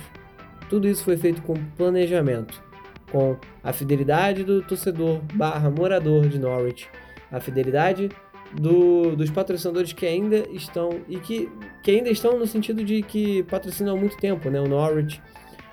Tudo 0.69 0.87
isso 0.87 1.03
foi 1.03 1.17
feito 1.17 1.41
com 1.41 1.53
planejamento, 1.75 2.63
com 3.11 3.37
a 3.63 3.73
fidelidade 3.73 4.43
do 4.43 4.61
torcedor 4.61 5.19
barra 5.33 5.69
morador 5.69 6.27
de 6.27 6.39
Norwich, 6.39 6.87
a 7.31 7.39
fidelidade 7.39 8.09
do, 8.53 9.15
dos 9.15 9.29
patrocinadores 9.29 9.93
que 9.93 10.05
ainda 10.05 10.45
estão 10.51 11.01
e 11.07 11.17
que, 11.17 11.49
que 11.83 11.91
ainda 11.91 12.09
estão 12.09 12.37
no 12.37 12.45
sentido 12.45 12.83
de 12.83 13.01
que 13.01 13.43
patrocinam 13.43 13.95
há 13.95 13.99
muito 13.99 14.17
tempo, 14.17 14.49
né? 14.49 14.59
O 14.59 14.67
Norwich, 14.67 15.21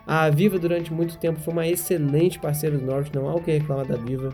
a 0.07 0.31
Viva 0.31 0.59
durante 0.59 0.93
muito 0.93 1.19
tempo 1.19 1.41
foi 1.41 1.53
uma 1.53 1.67
excelente 1.67 2.39
parceira 2.39 2.79
do 2.79 2.85
Norwich, 2.85 3.15
não 3.15 3.29
há 3.29 3.35
o 3.35 3.43
que 3.43 3.53
reclamar 3.53 3.87
da 3.87 3.97
Viva. 3.97 4.33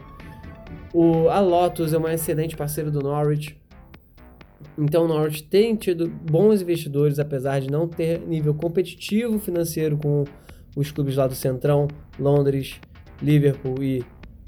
O, 0.92 1.28
a 1.28 1.40
Lotus 1.40 1.92
é 1.92 1.98
uma 1.98 2.12
excelente 2.12 2.56
parceira 2.56 2.90
do 2.90 3.00
Norwich. 3.00 3.56
Então 4.76 5.04
o 5.04 5.08
Norwich 5.08 5.42
tem 5.44 5.74
tido 5.76 6.08
bons 6.08 6.60
investidores, 6.60 7.18
apesar 7.18 7.60
de 7.60 7.70
não 7.70 7.86
ter 7.88 8.20
nível 8.20 8.54
competitivo 8.54 9.38
financeiro 9.38 9.96
com 9.96 10.24
os 10.76 10.90
clubes 10.90 11.16
lá 11.16 11.26
do 11.26 11.34
Centrão, 11.34 11.88
Londres, 12.18 12.80
Liverpool 13.22 13.82
e 13.82 14.04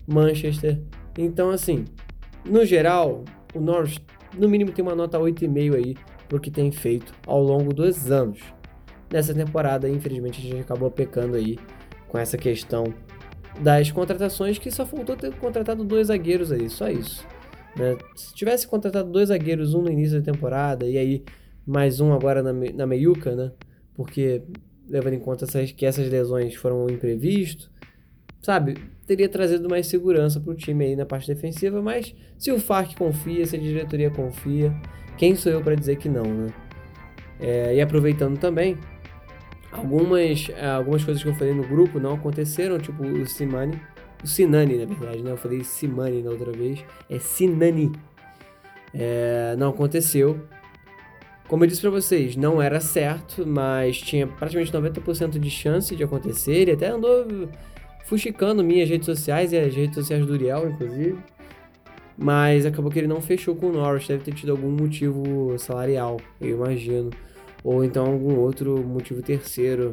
Manchester. 0.06 0.80
Então, 1.18 1.50
assim, 1.50 1.84
no 2.44 2.64
geral, 2.64 3.24
o 3.54 3.60
Norwich 3.60 4.00
no 4.36 4.48
mínimo 4.48 4.72
tem 4.72 4.84
uma 4.84 4.94
nota 4.94 5.18
8,5 5.18 5.74
aí 5.74 5.96
pro 6.28 6.40
que 6.40 6.50
tem 6.50 6.70
feito 6.70 7.12
ao 7.26 7.42
longo 7.42 7.72
dos 7.72 8.10
anos. 8.10 8.40
Nessa 9.10 9.32
temporada, 9.32 9.88
infelizmente, 9.88 10.40
a 10.40 10.42
gente 10.42 10.60
acabou 10.60 10.90
pecando 10.90 11.36
aí 11.36 11.58
com 12.08 12.18
essa 12.18 12.36
questão 12.36 12.92
das 13.60 13.90
contratações 13.90 14.58
que 14.58 14.70
só 14.70 14.84
faltou 14.84 15.16
ter 15.16 15.34
contratado 15.36 15.84
dois 15.84 16.08
zagueiros 16.08 16.52
aí, 16.52 16.68
só 16.68 16.90
isso. 16.90 17.26
Né? 17.76 17.96
Se 18.14 18.34
tivesse 18.34 18.66
contratado 18.66 19.10
dois 19.10 19.28
zagueiros, 19.28 19.74
um 19.74 19.82
no 19.82 19.90
início 19.90 20.20
da 20.20 20.32
temporada 20.32 20.86
e 20.86 20.98
aí 20.98 21.24
mais 21.66 22.00
um 22.00 22.12
agora 22.12 22.42
na, 22.42 22.52
na 22.52 22.86
meiuca, 22.86 23.34
né? 23.34 23.50
Porque 23.94 24.42
levando 24.88 25.14
em 25.14 25.18
conta 25.18 25.44
essas, 25.44 25.72
que 25.72 25.84
essas 25.84 26.08
lesões 26.08 26.54
foram 26.54 26.88
imprevistos, 26.88 27.70
sabe? 28.46 28.76
Teria 29.04 29.28
trazido 29.28 29.68
mais 29.68 29.88
segurança 29.88 30.38
para 30.38 30.52
o 30.52 30.54
time 30.54 30.84
aí 30.84 30.94
na 30.94 31.04
parte 31.04 31.26
defensiva, 31.26 31.82
mas 31.82 32.14
se 32.38 32.52
o 32.52 32.60
FARC 32.60 32.94
confia, 32.94 33.44
se 33.44 33.56
a 33.56 33.58
diretoria 33.58 34.08
confia, 34.08 34.72
quem 35.18 35.34
sou 35.34 35.50
eu 35.50 35.60
para 35.60 35.74
dizer 35.74 35.96
que 35.96 36.08
não, 36.08 36.22
né? 36.22 36.52
É, 37.40 37.74
e 37.74 37.80
aproveitando 37.80 38.38
também, 38.38 38.78
algumas, 39.72 40.48
é, 40.50 40.64
algumas 40.64 41.02
coisas 41.02 41.20
que 41.20 41.28
eu 41.28 41.34
falei 41.34 41.54
no 41.54 41.66
grupo 41.66 41.98
não 41.98 42.14
aconteceram, 42.14 42.78
tipo 42.78 43.04
o 43.04 43.26
Simani, 43.26 43.80
o 44.22 44.28
Sinani, 44.28 44.78
na 44.78 44.94
verdade, 44.94 45.24
né? 45.24 45.32
Eu 45.32 45.36
falei 45.36 45.64
Simani 45.64 46.22
na 46.22 46.30
outra 46.30 46.52
vez, 46.52 46.84
é 47.10 47.18
Sinani. 47.18 47.90
É, 48.94 49.56
não 49.58 49.70
aconteceu. 49.70 50.40
Como 51.48 51.64
eu 51.64 51.68
disse 51.68 51.80
para 51.80 51.90
vocês, 51.90 52.36
não 52.36 52.62
era 52.62 52.78
certo, 52.78 53.44
mas 53.44 53.98
tinha 53.98 54.28
praticamente 54.28 54.70
90% 54.70 55.36
de 55.36 55.50
chance 55.50 55.96
de 55.96 56.04
acontecer. 56.04 56.54
Ele 56.54 56.72
até 56.72 56.88
andou 56.88 57.48
fuxicando 58.06 58.64
minhas 58.64 58.88
redes 58.88 59.06
sociais 59.06 59.52
e 59.52 59.58
as 59.58 59.74
redes 59.74 59.94
sociais 59.94 60.24
do 60.24 60.32
Uriel, 60.32 60.70
inclusive. 60.70 61.18
Mas 62.16 62.64
acabou 62.64 62.90
que 62.90 62.98
ele 62.98 63.06
não 63.06 63.20
fechou 63.20 63.54
com 63.54 63.66
o 63.66 63.72
Norris, 63.72 64.08
deve 64.08 64.24
ter 64.24 64.32
tido 64.32 64.50
algum 64.50 64.70
motivo 64.70 65.58
salarial, 65.58 66.16
eu 66.40 66.56
imagino. 66.56 67.10
Ou 67.62 67.84
então 67.84 68.06
algum 68.06 68.36
outro 68.36 68.82
motivo 68.82 69.20
terceiro 69.20 69.90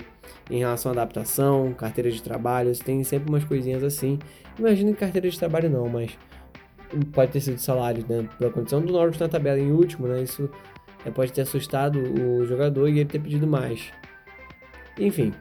em 0.49 0.59
relação 0.59 0.91
à 0.91 0.93
adaptação, 0.93 1.73
carteira 1.73 2.09
de 2.09 2.21
trabalho, 2.21 2.71
tem 2.77 3.03
sempre 3.03 3.29
umas 3.29 3.43
coisinhas 3.43 3.83
assim. 3.83 4.19
Imagino 4.57 4.93
que 4.93 4.99
carteira 4.99 5.29
de 5.29 5.37
trabalho 5.37 5.69
não, 5.69 5.89
mas 5.89 6.17
pode 7.11 7.31
ter 7.31 7.41
sido 7.41 7.57
salário, 7.57 8.05
né? 8.07 8.29
Pela 8.37 8.51
condição 8.51 8.79
do 8.79 8.93
Norris 8.93 9.17
na 9.17 9.27
tabela 9.27 9.59
em 9.59 9.71
último, 9.71 10.07
né? 10.07 10.21
Isso 10.21 10.49
é, 11.05 11.09
pode 11.09 11.33
ter 11.33 11.41
assustado 11.41 11.97
o 11.99 12.45
jogador 12.45 12.87
e 12.87 12.99
ele 12.99 13.05
ter 13.05 13.19
pedido 13.19 13.47
mais. 13.47 13.91
Enfim, 14.99 15.33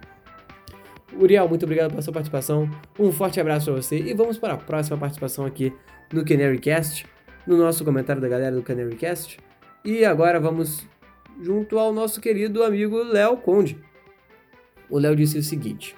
Uriel, 1.19 1.49
muito 1.49 1.65
obrigado 1.65 1.91
pela 1.91 2.03
sua 2.03 2.13
participação. 2.13 2.71
Um 2.99 3.13
forte 3.13 3.41
abraço 3.41 3.67
para 3.67 3.81
você 3.81 3.99
e 3.99 4.15
vamos 4.15 4.39
para 4.39 4.55
a 4.55 4.57
próxima 4.57 4.97
participação 4.97 5.45
aqui 5.45 5.73
no 6.13 6.25
Canary 6.25 6.59
Cast, 6.59 7.07
no 7.47 7.57
nosso 7.57 7.85
comentário 7.85 8.21
da 8.21 8.29
galera 8.29 8.55
do 8.55 8.63
Canary 8.63 8.97
Cast. 8.97 9.39
E 9.85 10.05
agora 10.05 10.39
vamos 10.39 10.87
junto 11.41 11.79
ao 11.79 11.93
nosso 11.93 12.21
querido 12.21 12.63
amigo 12.63 13.03
Léo 13.03 13.37
Conde. 13.37 13.79
O 14.89 14.99
Léo 14.99 15.17
disse 15.17 15.39
o 15.39 15.43
seguinte: 15.43 15.97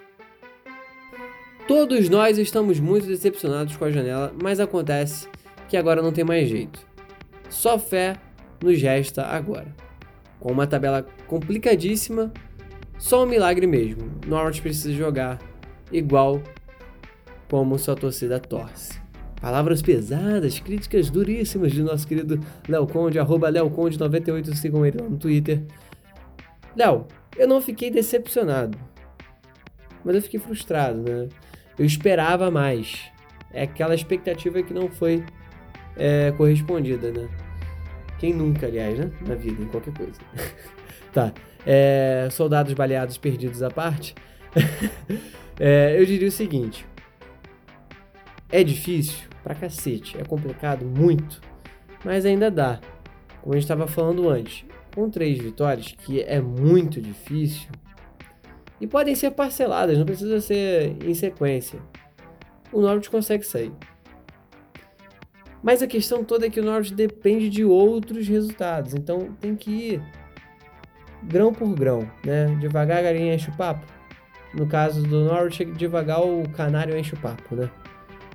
Todos 1.67 2.09
nós 2.09 2.39
estamos 2.39 2.81
muito 2.81 3.07
decepcionados 3.07 3.77
com 3.77 3.85
a 3.85 3.91
janela, 3.91 4.35
mas 4.43 4.61
acontece 4.61 5.29
que 5.69 5.77
agora 5.77 6.03
não 6.03 6.13
tem 6.13 6.25
mais 6.25 6.49
jeito. 6.49 6.87
Só 7.49 7.79
fé 7.79 8.17
nos 8.63 8.81
resta 8.81 9.25
agora. 9.27 9.75
Com 10.41 10.53
uma 10.53 10.67
tabela 10.67 11.07
complicadíssima, 11.27 12.33
só 12.99 13.25
um 13.25 13.27
milagre 13.27 13.67
mesmo. 13.67 14.11
Norwich 14.27 14.63
precisa 14.63 14.93
jogar 14.93 15.39
igual 15.93 16.43
como 17.49 17.79
sua 17.79 17.95
torcida 17.95 18.41
torce. 18.41 18.99
Palavras 19.41 19.83
pesadas, 19.83 20.59
críticas 20.59 21.11
duríssimas 21.11 21.73
de 21.73 21.83
nosso 21.83 22.07
querido 22.07 22.41
Léo 22.67 22.87
Conde, 22.87 23.19
arroba 23.19 23.51
LeoConde98, 23.51 24.55
sigam 24.55 24.87
ele 24.87 24.99
lá 24.99 25.09
no 25.09 25.19
Twitter. 25.19 25.63
Léo, 26.75 27.07
eu 27.37 27.47
não 27.47 27.61
fiquei 27.61 27.91
decepcionado, 27.91 28.79
mas 30.05 30.17
eu 30.17 30.23
fiquei 30.23 30.41
frustrado, 30.41 31.03
né? 31.03 31.29
Eu 31.79 31.85
esperava 31.85 32.51
mais. 32.51 33.11
É 33.53 33.63
aquela 33.63 33.95
expectativa 33.95 34.63
que 34.63 34.73
não 34.73 34.89
foi 34.89 35.25
é, 35.97 36.33
correspondida, 36.33 37.13
né? 37.13 37.29
Quem 38.19 38.33
nunca, 38.33 38.67
aliás, 38.67 38.99
né? 38.99 39.11
Na 39.27 39.35
vida, 39.35 39.63
em 39.63 39.67
qualquer 39.67 39.95
coisa. 39.95 40.21
tá. 41.15 41.33
É, 41.65 42.29
soldados 42.31 42.75
baleados 42.75 43.17
perdidos 43.17 43.63
à 43.63 43.71
parte. 43.71 44.15
é, 45.59 45.99
eu 45.99 46.05
diria 46.05 46.29
o 46.29 46.33
seguinte: 46.33 46.85
é 48.51 48.63
difícil 48.63 49.29
pra 49.43 49.55
cacete, 49.55 50.19
é 50.19 50.25
complicado 50.25 50.85
muito, 50.85 51.41
mas 52.05 52.27
ainda 52.27 52.51
dá. 52.51 52.81
Como 53.41 53.55
a 53.55 53.57
gente 53.57 53.65
estava 53.65 53.87
falando 53.87 54.29
antes, 54.29 54.65
com 54.95 55.09
três 55.09 55.39
vitórias, 55.39 55.93
que 55.93 56.23
é 56.23 56.41
muito 56.41 57.01
difícil, 57.01 57.69
e 58.81 58.87
podem 58.87 59.15
ser 59.15 59.31
parceladas, 59.31 59.97
não 59.99 60.07
precisa 60.07 60.41
ser 60.41 60.97
em 61.05 61.15
sequência. 61.15 61.79
O 62.73 62.81
Norwich 62.81 63.09
consegue 63.09 63.45
sair. 63.45 63.73
Mas 65.63 65.83
a 65.83 65.87
questão 65.87 66.25
toda 66.25 66.47
é 66.47 66.51
que 66.51 66.61
o 66.61 66.65
Norwich 66.65 66.93
depende 66.93 67.49
de 67.49 67.65
outros 67.65 68.27
resultados, 68.29 68.95
então 68.95 69.35
tem 69.41 69.55
que 69.55 69.71
ir 69.71 70.03
grão 71.29 71.53
por 71.53 71.75
grão, 71.75 72.09
né? 72.25 72.47
Devagar 72.61 72.99
a 72.99 73.03
galinha 73.03 73.35
enche 73.35 73.51
o 73.51 73.57
papo. 73.57 73.85
No 74.53 74.67
caso 74.67 75.03
do 75.03 75.25
Norwich, 75.25 75.65
devagar 75.65 76.21
o 76.25 76.49
canário 76.51 76.97
enche 76.97 77.15
o 77.15 77.19
papo, 77.19 77.57
né? 77.57 77.71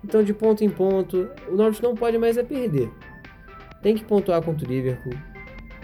Então, 0.04 0.24
de 0.24 0.34
ponto 0.34 0.64
em 0.64 0.70
ponto, 0.70 1.30
o 1.48 1.56
Norwich 1.56 1.82
não 1.82 1.96
pode 1.96 2.18
mais 2.18 2.38
é 2.38 2.44
perder. 2.44 2.90
Tem 3.82 3.96
que 3.96 4.04
pontuar 4.04 4.42
contra 4.42 4.66
o 4.66 4.70
Liverpool. 4.70 5.14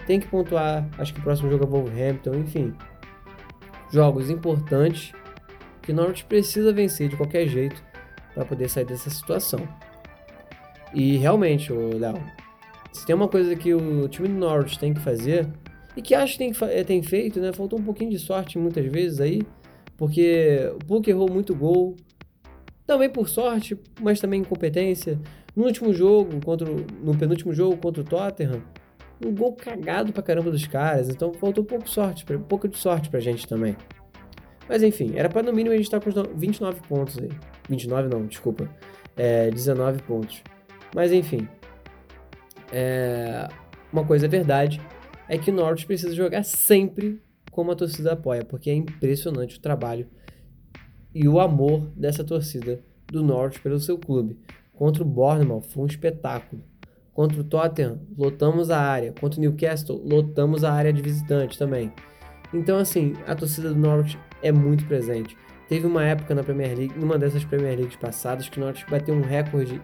Tem 0.06 0.20
que 0.20 0.26
pontuar, 0.26 0.86
acho 0.98 1.12
que 1.12 1.20
o 1.20 1.22
próximo 1.22 1.50
jogo 1.50 1.64
é 1.64 1.66
Wolverhampton, 1.66 2.34
enfim. 2.34 2.74
Jogos 3.90 4.30
importantes 4.30 5.12
que 5.82 5.92
o 5.92 5.94
Norwich 5.94 6.24
precisa 6.24 6.72
vencer 6.72 7.08
de 7.08 7.16
qualquer 7.16 7.46
jeito 7.46 7.82
para 8.34 8.44
poder 8.44 8.68
sair 8.68 8.84
dessa 8.84 9.08
situação. 9.10 9.60
E 10.94 11.16
realmente, 11.16 11.72
o 11.72 11.98
Léo, 11.98 12.22
se 12.92 13.04
tem 13.04 13.14
uma 13.14 13.28
coisa 13.28 13.54
que 13.54 13.74
o 13.74 14.08
time 14.08 14.28
do 14.28 14.34
Norwich 14.34 14.78
tem 14.78 14.94
que 14.94 15.00
fazer 15.00 15.48
e 15.96 16.02
que 16.02 16.14
acho 16.14 16.34
que 16.34 16.38
tem, 16.38 16.52
eh, 16.68 16.84
tem 16.84 17.02
feito, 17.02 17.40
né? 17.40 17.52
Faltou 17.52 17.78
um 17.78 17.82
pouquinho 17.82 18.10
de 18.10 18.18
sorte 18.18 18.58
muitas 18.58 18.84
vezes 18.86 19.18
aí, 19.18 19.42
porque 19.96 20.70
o 20.74 20.84
Puck 20.84 21.08
errou 21.08 21.30
muito 21.30 21.54
gol, 21.54 21.96
também 22.86 23.08
por 23.08 23.28
sorte, 23.28 23.76
mas 24.00 24.20
também 24.20 24.40
incompetência. 24.40 25.18
No 25.56 25.64
último 25.64 25.92
jogo, 25.94 26.38
contra, 26.44 26.68
no 27.02 27.16
penúltimo 27.16 27.52
jogo 27.54 27.78
contra 27.78 28.02
o 28.02 28.04
Tottenham, 28.04 28.62
um 29.24 29.34
gol 29.34 29.54
cagado 29.54 30.12
pra 30.12 30.22
caramba 30.22 30.50
dos 30.50 30.66
caras, 30.66 31.08
então 31.08 31.32
faltou 31.32 31.64
um 31.64 31.66
pouco, 31.66 31.88
sorte, 31.88 32.26
um 32.30 32.42
pouco 32.42 32.68
de 32.68 32.76
sorte 32.76 33.08
pra 33.08 33.18
gente 33.18 33.48
também. 33.48 33.74
Mas 34.68 34.82
enfim, 34.82 35.12
era 35.14 35.30
para 35.30 35.42
no 35.42 35.52
mínimo 35.52 35.72
a 35.72 35.76
gente 35.76 35.86
estar 35.86 35.98
tá 35.98 36.12
com 36.12 36.38
29 36.38 36.80
pontos 36.88 37.18
aí. 37.18 37.30
29 37.68 38.08
não, 38.08 38.26
desculpa. 38.26 38.68
É, 39.16 39.50
19 39.50 40.02
pontos. 40.02 40.42
Mas 40.94 41.12
enfim. 41.12 41.48
É, 42.72 43.48
uma 43.92 44.04
coisa 44.04 44.26
é 44.26 44.28
verdade 44.28 44.80
é 45.28 45.38
que 45.38 45.50
o 45.50 45.54
Norwich 45.54 45.86
precisa 45.86 46.14
jogar 46.14 46.44
sempre 46.44 47.20
como 47.50 47.72
a 47.72 47.76
torcida 47.76 48.12
apoia, 48.12 48.44
porque 48.44 48.70
é 48.70 48.74
impressionante 48.74 49.56
o 49.56 49.60
trabalho 49.60 50.06
e 51.14 51.26
o 51.26 51.40
amor 51.40 51.90
dessa 51.96 52.22
torcida 52.22 52.80
do 53.06 53.22
Norwich 53.22 53.60
pelo 53.60 53.80
seu 53.80 53.96
clube. 53.96 54.38
Contra 54.74 55.02
o 55.02 55.06
Bournemouth 55.06 55.62
foi 55.62 55.84
um 55.84 55.86
espetáculo. 55.86 56.62
Contra 57.14 57.40
o 57.40 57.44
Tottenham, 57.44 57.98
lotamos 58.16 58.70
a 58.70 58.78
área. 58.78 59.14
Contra 59.18 59.38
o 59.38 59.40
Newcastle, 59.40 60.02
lotamos 60.04 60.62
a 60.64 60.72
área 60.72 60.92
de 60.92 61.00
visitante 61.00 61.58
também. 61.58 61.90
Então, 62.52 62.78
assim, 62.78 63.14
a 63.26 63.34
torcida 63.34 63.70
do 63.70 63.80
Norwich 63.80 64.18
é 64.42 64.52
muito 64.52 64.84
presente. 64.86 65.34
Teve 65.66 65.86
uma 65.86 66.04
época 66.04 66.34
na 66.34 66.44
Premier 66.44 66.76
League, 66.76 66.98
numa 66.98 67.18
dessas 67.18 67.44
Premier 67.44 67.76
Leagues 67.76 67.96
passadas, 67.96 68.50
que 68.50 68.58
o 68.58 68.60
Norwich 68.60 68.84
bateu 68.88 69.14
um 69.14 69.22
recorde 69.22 69.80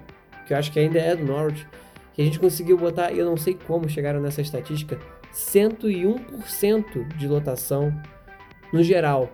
que 0.46 0.52
eu 0.52 0.58
acho 0.58 0.70
que 0.70 0.78
ainda 0.78 0.99
é 0.99 1.16
do 1.16 1.25
Norwich, 1.25 1.66
que 2.12 2.20
a 2.20 2.25
gente 2.25 2.38
conseguiu 2.38 2.76
botar, 2.76 3.12
e 3.12 3.18
eu 3.18 3.25
não 3.25 3.37
sei 3.37 3.54
como 3.54 3.88
chegaram 3.88 4.20
nessa 4.20 4.42
estatística, 4.42 4.99
101% 5.32 7.16
de 7.16 7.28
lotação 7.28 7.92
no 8.72 8.82
geral 8.82 9.30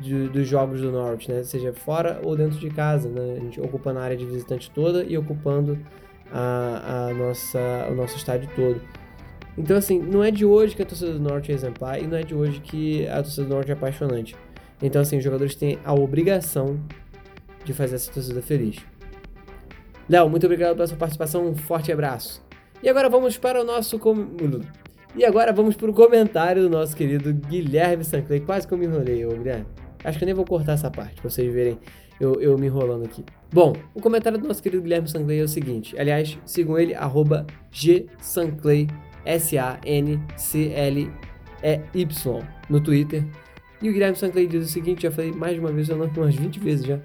de, 0.00 0.28
dos 0.28 0.46
jogos 0.46 0.80
do 0.80 0.92
Norwich, 0.92 1.30
né? 1.30 1.42
Seja 1.42 1.72
fora 1.72 2.20
ou 2.24 2.36
dentro 2.36 2.58
de 2.58 2.70
casa, 2.70 3.08
né? 3.08 3.36
A 3.36 3.40
gente 3.40 3.60
ocupando 3.60 3.98
a 3.98 4.02
área 4.02 4.16
de 4.16 4.24
visitante 4.24 4.70
toda 4.70 5.04
e 5.04 5.16
ocupando 5.16 5.78
a, 6.32 7.08
a 7.08 7.14
nossa, 7.14 7.88
o 7.90 7.94
nosso 7.94 8.16
estádio 8.16 8.48
todo. 8.54 8.80
Então, 9.58 9.76
assim, 9.76 9.98
não 9.98 10.22
é 10.22 10.30
de 10.30 10.44
hoje 10.44 10.76
que 10.76 10.82
a 10.82 10.86
torcida 10.86 11.12
do 11.12 11.20
Norte 11.20 11.50
é 11.50 11.54
exemplar 11.54 12.00
e 12.00 12.06
não 12.06 12.16
é 12.16 12.22
de 12.22 12.34
hoje 12.34 12.60
que 12.60 13.06
a 13.08 13.22
torcida 13.22 13.46
do 13.46 13.54
Norte 13.54 13.70
é 13.70 13.74
apaixonante. 13.74 14.36
Então, 14.80 15.02
assim, 15.02 15.18
os 15.18 15.24
jogadores 15.24 15.54
têm 15.54 15.78
a 15.84 15.92
obrigação 15.92 16.80
de 17.64 17.72
fazer 17.74 17.96
essa 17.96 18.10
torcida 18.10 18.40
feliz. 18.40 18.78
Léo, 20.08 20.28
muito 20.28 20.46
obrigado 20.46 20.74
pela 20.74 20.86
sua 20.86 20.96
participação, 20.96 21.46
um 21.46 21.54
forte 21.54 21.92
abraço. 21.92 22.42
E 22.82 22.88
agora 22.88 23.08
vamos 23.08 23.36
para 23.36 23.60
o 23.60 23.64
nosso. 23.64 23.98
Com... 23.98 24.14
E 25.16 25.24
agora 25.24 25.52
vamos 25.52 25.74
para 25.74 25.90
o 25.90 25.94
comentário 25.94 26.62
do 26.62 26.70
nosso 26.70 26.94
querido 26.96 27.32
Guilherme 27.34 28.04
Sanclay. 28.04 28.40
Quase 28.40 28.66
que 28.66 28.74
eu 28.74 28.78
me 28.78 28.86
enrolei, 28.86 29.26
ô 29.26 29.30
Guilherme. 29.30 29.66
Acho 30.04 30.18
que 30.18 30.24
eu 30.24 30.26
nem 30.26 30.34
vou 30.34 30.44
cortar 30.44 30.72
essa 30.72 30.90
parte, 30.90 31.20
pra 31.20 31.28
vocês 31.28 31.52
verem 31.52 31.78
eu, 32.20 32.40
eu 32.40 32.56
me 32.56 32.66
enrolando 32.66 33.04
aqui. 33.04 33.24
Bom, 33.52 33.72
o 33.94 34.00
comentário 34.00 34.38
do 34.38 34.46
nosso 34.46 34.62
querido 34.62 34.82
Guilherme 34.82 35.08
Sanclay 35.08 35.40
é 35.40 35.42
o 35.42 35.48
seguinte. 35.48 35.98
Aliás, 35.98 36.38
sigam 36.44 36.78
ele, 36.78 36.94
arroba 36.94 37.46
S-A-N-C-L-E-Y, 39.24 39.68
no 42.68 42.80
Twitter. 42.80 43.24
E 43.82 43.88
o 43.88 43.92
Guilherme 43.92 44.16
Sanclay 44.16 44.46
diz 44.46 44.64
o 44.64 44.68
seguinte, 44.68 45.02
já 45.02 45.10
falei 45.10 45.32
mais 45.32 45.54
de 45.54 45.60
uma 45.60 45.72
vez, 45.72 45.88
eu 45.88 45.96
não 45.96 46.06
umas 46.06 46.34
20 46.34 46.60
vezes 46.60 46.86
já. 46.86 47.00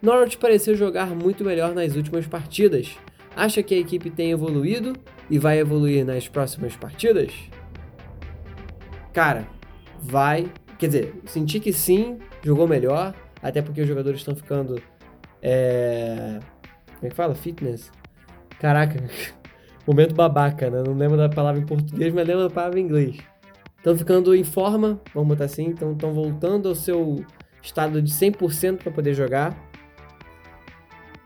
Norwich 0.00 0.38
pareceu 0.38 0.74
jogar 0.74 1.14
muito 1.14 1.44
melhor 1.44 1.74
nas 1.74 1.94
últimas 1.94 2.26
partidas. 2.26 2.96
Acha 3.34 3.62
que 3.62 3.74
a 3.74 3.78
equipe 3.78 4.10
tem 4.10 4.30
evoluído 4.30 4.94
e 5.30 5.38
vai 5.38 5.58
evoluir 5.58 6.04
nas 6.04 6.28
próximas 6.28 6.76
partidas? 6.76 7.32
Cara, 9.12 9.46
vai. 10.00 10.50
Quer 10.78 10.86
dizer, 10.86 11.14
senti 11.26 11.60
que 11.60 11.72
sim, 11.72 12.18
jogou 12.42 12.66
melhor, 12.66 13.14
até 13.42 13.62
porque 13.62 13.80
os 13.80 13.88
jogadores 13.88 14.20
estão 14.20 14.34
ficando. 14.34 14.80
É... 15.40 16.38
Como 16.96 17.06
é 17.06 17.08
que 17.08 17.16
fala? 17.16 17.34
Fitness? 17.34 17.90
Caraca, 18.60 19.02
momento 19.86 20.14
babaca, 20.14 20.70
né? 20.70 20.82
Não 20.86 20.94
lembro 20.94 21.16
da 21.16 21.28
palavra 21.28 21.60
em 21.60 21.66
português, 21.66 22.12
mas 22.12 22.26
lembro 22.26 22.44
da 22.44 22.50
palavra 22.50 22.78
em 22.78 22.82
inglês. 22.82 23.18
Estão 23.76 23.96
ficando 23.96 24.34
em 24.34 24.44
forma, 24.44 25.00
vamos 25.12 25.30
botar 25.30 25.46
assim, 25.46 25.70
estão 25.70 26.12
voltando 26.12 26.68
ao 26.68 26.74
seu 26.74 27.24
estado 27.60 28.00
de 28.00 28.12
100% 28.12 28.78
para 28.78 28.92
poder 28.92 29.14
jogar. 29.14 29.56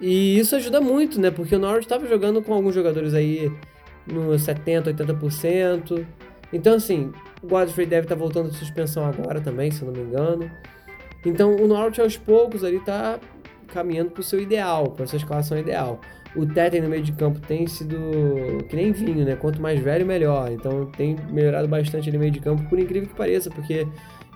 E 0.01 0.39
isso 0.39 0.55
ajuda 0.57 0.81
muito, 0.81 1.21
né? 1.21 1.31
Porque 1.31 1.55
o 1.57 1.59
Norwich 1.59 1.87
estava 1.87 2.07
jogando 2.07 2.43
com 2.43 2.53
alguns 2.53 2.75
jogadores 2.75 3.15
aí 3.15 3.51
no 4.07 4.31
70%, 4.33 4.95
80%. 4.95 6.07
Então, 6.53 6.75
assim, 6.75 7.13
o 7.43 7.47
Godfrey 7.47 7.87
deve 7.87 8.05
estar 8.05 8.15
tá 8.15 8.19
voltando 8.19 8.51
de 8.51 8.57
suspensão 8.57 9.05
agora 9.05 9.41
também, 9.41 9.71
se 9.71 9.83
eu 9.83 9.91
não 9.91 9.95
me 9.95 10.09
engano. 10.09 10.51
Então, 11.25 11.57
o 11.57 11.67
Norwich 11.67 12.01
aos 12.01 12.17
poucos 12.17 12.63
ali 12.63 12.79
tá 12.81 13.19
caminhando 13.69 14.11
para 14.11 14.21
o 14.21 14.25
seu 14.25 14.41
ideal, 14.41 14.91
para 14.91 15.07
sua 15.07 15.17
escalação 15.17 15.59
ideal. 15.59 16.01
O 16.37 16.47
Teten 16.47 16.83
no 16.83 16.89
meio 16.89 17.03
de 17.03 17.13
campo 17.13 17.41
tem 17.41 17.67
sido 17.67 17.97
que 18.69 18.77
nem 18.77 18.93
vinho, 18.93 19.25
né? 19.25 19.35
Quanto 19.35 19.61
mais 19.61 19.81
velho, 19.81 20.07
melhor. 20.07 20.53
Então, 20.53 20.87
tem 20.87 21.17
melhorado 21.31 21.67
bastante 21.67 22.13
no 22.13 22.19
meio 22.19 22.31
de 22.31 22.41
campo, 22.41 22.69
por 22.69 22.79
incrível 22.79 23.09
que 23.09 23.15
pareça, 23.15 23.51
porque 23.51 23.87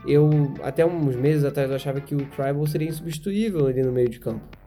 eu, 0.07 0.55
até 0.63 0.85
uns 0.85 1.15
meses 1.15 1.45
atrás, 1.45 1.69
eu 1.69 1.77
achava 1.77 2.01
que 2.01 2.15
o 2.15 2.25
Tribal 2.27 2.67
seria 2.67 2.89
insubstituível 2.89 3.67
ali 3.67 3.83
no 3.83 3.93
meio 3.93 4.09
de 4.09 4.19
campo. 4.19 4.60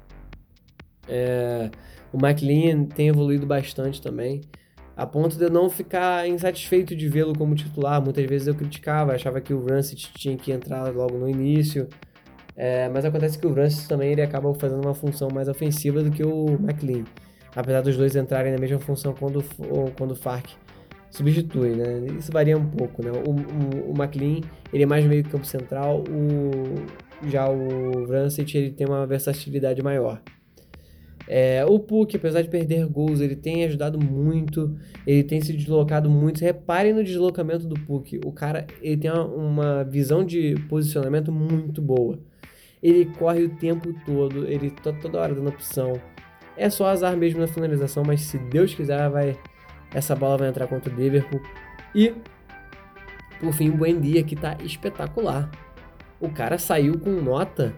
É, 1.07 1.69
o 2.11 2.17
McLean 2.17 2.85
tem 2.85 3.07
evoluído 3.07 3.45
bastante 3.45 4.01
também, 4.01 4.41
a 4.95 5.05
ponto 5.05 5.35
de 5.35 5.43
eu 5.43 5.49
não 5.49 5.69
ficar 5.69 6.27
insatisfeito 6.27 6.95
de 6.95 7.09
vê-lo 7.09 7.33
como 7.35 7.55
titular. 7.55 8.01
Muitas 8.01 8.25
vezes 8.25 8.47
eu 8.47 8.55
criticava, 8.55 9.13
achava 9.13 9.41
que 9.41 9.53
o 9.53 9.65
Rancid 9.65 10.11
tinha 10.13 10.37
que 10.37 10.51
entrar 10.51 10.87
logo 10.93 11.17
no 11.17 11.27
início. 11.27 11.87
É, 12.55 12.87
mas 12.89 13.03
acontece 13.03 13.37
que 13.39 13.47
o 13.47 13.53
Rancid 13.53 13.87
também 13.87 14.11
ele 14.11 14.21
acaba 14.21 14.53
fazendo 14.53 14.83
uma 14.83 14.93
função 14.93 15.29
mais 15.33 15.47
ofensiva 15.47 16.03
do 16.03 16.11
que 16.11 16.23
o 16.23 16.45
McLean. 16.59 17.03
Apesar 17.55 17.81
dos 17.81 17.97
dois 17.97 18.15
entrarem 18.15 18.51
na 18.51 18.59
mesma 18.59 18.79
função 18.79 19.13
quando, 19.13 19.43
quando 19.97 20.11
o 20.11 20.15
Fark 20.15 20.45
substitui, 21.09 21.75
né? 21.75 22.05
Isso 22.17 22.31
varia 22.31 22.57
um 22.57 22.65
pouco, 22.65 23.03
né? 23.03 23.11
O, 23.11 23.31
o, 23.31 23.91
o 23.91 23.93
McLean, 23.95 24.41
ele 24.71 24.83
é 24.83 24.85
mais 24.85 25.05
meio 25.05 25.23
campo 25.23 25.45
central, 25.45 26.03
o, 26.09 27.29
já 27.29 27.47
o 27.47 28.05
Rancid, 28.07 28.55
ele 28.55 28.71
tem 28.71 28.87
uma 28.87 29.05
versatilidade 29.05 29.81
maior. 29.81 30.21
É, 31.27 31.63
o 31.65 31.79
Puck, 31.79 32.15
apesar 32.15 32.41
de 32.41 32.49
perder 32.49 32.85
gols, 32.87 33.21
ele 33.21 33.35
tem 33.35 33.63
ajudado 33.63 33.99
muito, 33.99 34.75
ele 35.07 35.23
tem 35.23 35.41
se 35.41 35.53
deslocado 35.53 36.09
muito. 36.09 36.41
Reparem 36.41 36.93
no 36.93 37.03
deslocamento 37.03 37.65
do 37.65 37.79
Puck. 37.79 38.19
O 38.25 38.31
cara 38.31 38.67
ele 38.81 38.97
tem 38.97 39.11
uma, 39.11 39.25
uma 39.25 39.83
visão 39.83 40.23
de 40.25 40.55
posicionamento 40.69 41.31
muito 41.31 41.81
boa. 41.81 42.19
Ele 42.81 43.05
corre 43.05 43.43
o 43.43 43.49
tempo 43.49 43.93
todo, 44.05 44.45
ele 44.45 44.69
tá 44.69 44.91
toda 44.91 45.19
hora 45.19 45.33
dando 45.33 45.49
opção. 45.49 45.93
É 46.57 46.69
só 46.69 46.87
azar 46.87 47.15
mesmo 47.15 47.39
na 47.39 47.47
finalização, 47.47 48.03
mas 48.05 48.21
se 48.21 48.37
Deus 48.37 48.73
quiser, 48.73 49.09
vai 49.09 49.37
essa 49.93 50.15
bola 50.15 50.37
vai 50.37 50.49
entrar 50.49 50.67
contra 50.67 50.91
o 50.91 50.95
Liverpool. 50.95 51.41
E, 51.93 52.13
por 53.39 53.53
fim, 53.53 53.69
o 53.69 53.77
Buendia, 53.77 54.23
que 54.23 54.35
tá 54.35 54.57
espetacular. 54.63 55.49
O 56.19 56.29
cara 56.29 56.57
saiu 56.57 56.97
com 56.97 57.11
nota 57.11 57.73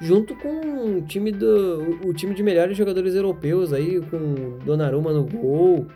junto 0.00 0.34
com 0.36 0.96
o 0.98 1.02
time 1.02 1.32
do 1.32 1.98
o 2.04 2.12
time 2.12 2.34
de 2.34 2.42
melhores 2.42 2.76
jogadores 2.76 3.14
europeus 3.14 3.72
aí, 3.72 4.00
com 4.00 4.58
Donnarumma 4.64 5.12
no 5.12 5.24
gol. 5.24 5.86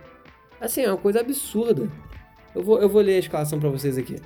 Assim, 0.60 0.82
é 0.82 0.88
uma 0.88 0.96
coisa 0.96 1.20
absurda. 1.20 1.88
Eu 2.54 2.62
vou, 2.62 2.80
eu 2.80 2.88
vou 2.88 3.00
ler 3.00 3.16
a 3.16 3.18
escalação 3.18 3.58
para 3.58 3.70
vocês 3.70 3.96
aqui. 3.96 4.16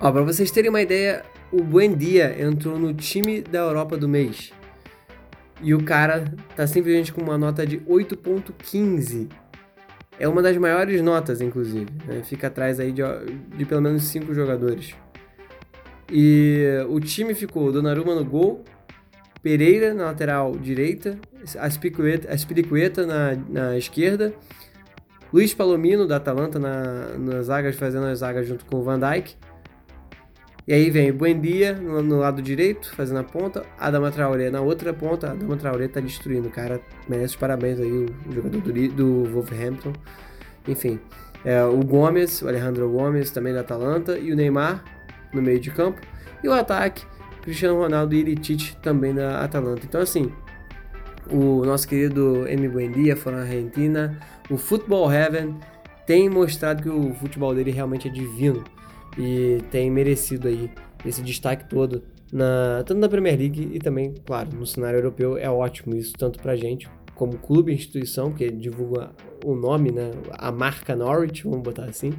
Ó, 0.00 0.12
para 0.12 0.22
vocês 0.22 0.50
terem 0.50 0.70
uma 0.70 0.82
ideia, 0.82 1.24
o 1.50 1.62
Buendia 1.62 2.36
entrou 2.40 2.78
no 2.78 2.92
time 2.92 3.40
da 3.40 3.60
Europa 3.60 3.96
do 3.96 4.08
mês. 4.08 4.52
E 5.62 5.74
o 5.74 5.82
cara 5.82 6.34
tá 6.54 6.66
simplesmente 6.66 7.12
com 7.12 7.22
uma 7.22 7.38
nota 7.38 7.66
de 7.66 7.78
8.15. 7.78 9.28
É 10.18 10.28
uma 10.28 10.42
das 10.42 10.56
maiores 10.56 11.00
notas, 11.00 11.40
inclusive. 11.40 11.88
Né? 12.06 12.22
Fica 12.24 12.48
atrás 12.48 12.78
aí 12.78 12.92
de, 12.92 13.02
de 13.56 13.64
pelo 13.64 13.80
menos 13.80 14.04
5 14.04 14.34
jogadores. 14.34 14.94
E 16.10 16.64
o 16.88 17.00
time 17.00 17.34
ficou 17.34 17.72
Donnarumma 17.72 18.14
no 18.14 18.24
gol, 18.24 18.64
Pereira 19.42 19.94
na 19.94 20.06
lateral 20.06 20.56
direita, 20.56 21.18
Aspilicueta 22.28 23.06
na, 23.06 23.36
na 23.48 23.78
esquerda, 23.78 24.32
Luiz 25.32 25.52
Palomino 25.52 26.06
da 26.06 26.16
Atalanta 26.16 26.58
na, 26.58 27.16
nas 27.18 27.46
zagas, 27.46 27.76
fazendo 27.76 28.06
as 28.06 28.20
zagas 28.20 28.46
junto 28.46 28.64
com 28.64 28.78
o 28.78 28.82
Van 28.82 28.98
Dijk. 28.98 29.36
E 30.66 30.72
aí 30.72 30.90
vem 30.90 31.12
Buendia 31.12 31.74
no, 31.74 32.02
no 32.02 32.18
lado 32.18 32.42
direito, 32.42 32.92
fazendo 32.94 33.20
a 33.20 33.24
ponta, 33.24 33.64
Adama 33.78 34.10
Traoré 34.10 34.50
na 34.50 34.60
outra 34.60 34.92
ponta. 34.92 35.30
Adama 35.30 35.56
Traoré 35.56 35.86
tá 35.86 36.00
destruindo, 36.00 36.48
o 36.48 36.50
cara 36.50 36.80
merece 37.08 37.34
os 37.34 37.36
parabéns 37.36 37.78
aí, 37.78 38.06
o 38.28 38.32
jogador 38.32 38.60
do, 38.60 38.88
do 38.88 39.24
Wolverhampton. 39.30 39.92
Enfim, 40.66 40.98
é, 41.44 41.62
o 41.64 41.84
Gomes, 41.84 42.42
o 42.42 42.48
Alejandro 42.48 42.90
Gomes 42.90 43.30
também 43.30 43.52
da 43.52 43.60
Atalanta, 43.60 44.18
e 44.18 44.32
o 44.32 44.36
Neymar 44.36 44.84
no 45.32 45.42
meio 45.42 45.60
de 45.60 45.70
campo. 45.70 46.00
E 46.42 46.48
o 46.48 46.52
ataque, 46.52 47.04
Cristiano 47.42 47.78
Ronaldo 47.78 48.14
e 48.14 48.20
Ilicic 48.20 48.76
também 48.76 49.14
da 49.14 49.40
Atalanta. 49.42 49.82
Então, 49.84 50.00
assim, 50.00 50.32
o 51.30 51.64
nosso 51.64 51.88
querido 51.88 52.46
M. 52.48 52.68
Buendia, 52.68 53.16
fora 53.16 53.42
Argentina, 53.42 54.18
o 54.50 54.56
Football 54.56 55.12
Heaven, 55.12 55.56
tem 56.06 56.28
mostrado 56.28 56.82
que 56.82 56.88
o 56.88 57.12
futebol 57.14 57.54
dele 57.54 57.70
realmente 57.70 58.08
é 58.08 58.10
divino 58.10 58.62
e 59.18 59.58
tem 59.70 59.90
merecido 59.90 60.48
aí 60.48 60.70
esse 61.04 61.22
destaque 61.22 61.68
todo 61.68 62.02
na, 62.32 62.82
tanto 62.84 63.00
na 63.00 63.08
Premier 63.08 63.38
League 63.38 63.70
e 63.72 63.78
também, 63.78 64.14
claro, 64.24 64.50
no 64.54 64.66
cenário 64.66 64.98
europeu 64.98 65.36
é 65.36 65.48
ótimo 65.48 65.94
isso, 65.94 66.12
tanto 66.12 66.40
pra 66.40 66.56
gente 66.56 66.88
como 67.14 67.38
clube 67.38 67.72
instituição, 67.72 68.30
que 68.30 68.50
divulga 68.50 69.10
o 69.44 69.54
nome, 69.54 69.90
né, 69.90 70.10
a 70.32 70.52
marca 70.52 70.94
Norwich, 70.94 71.44
vamos 71.44 71.62
botar 71.62 71.84
assim, 71.84 72.12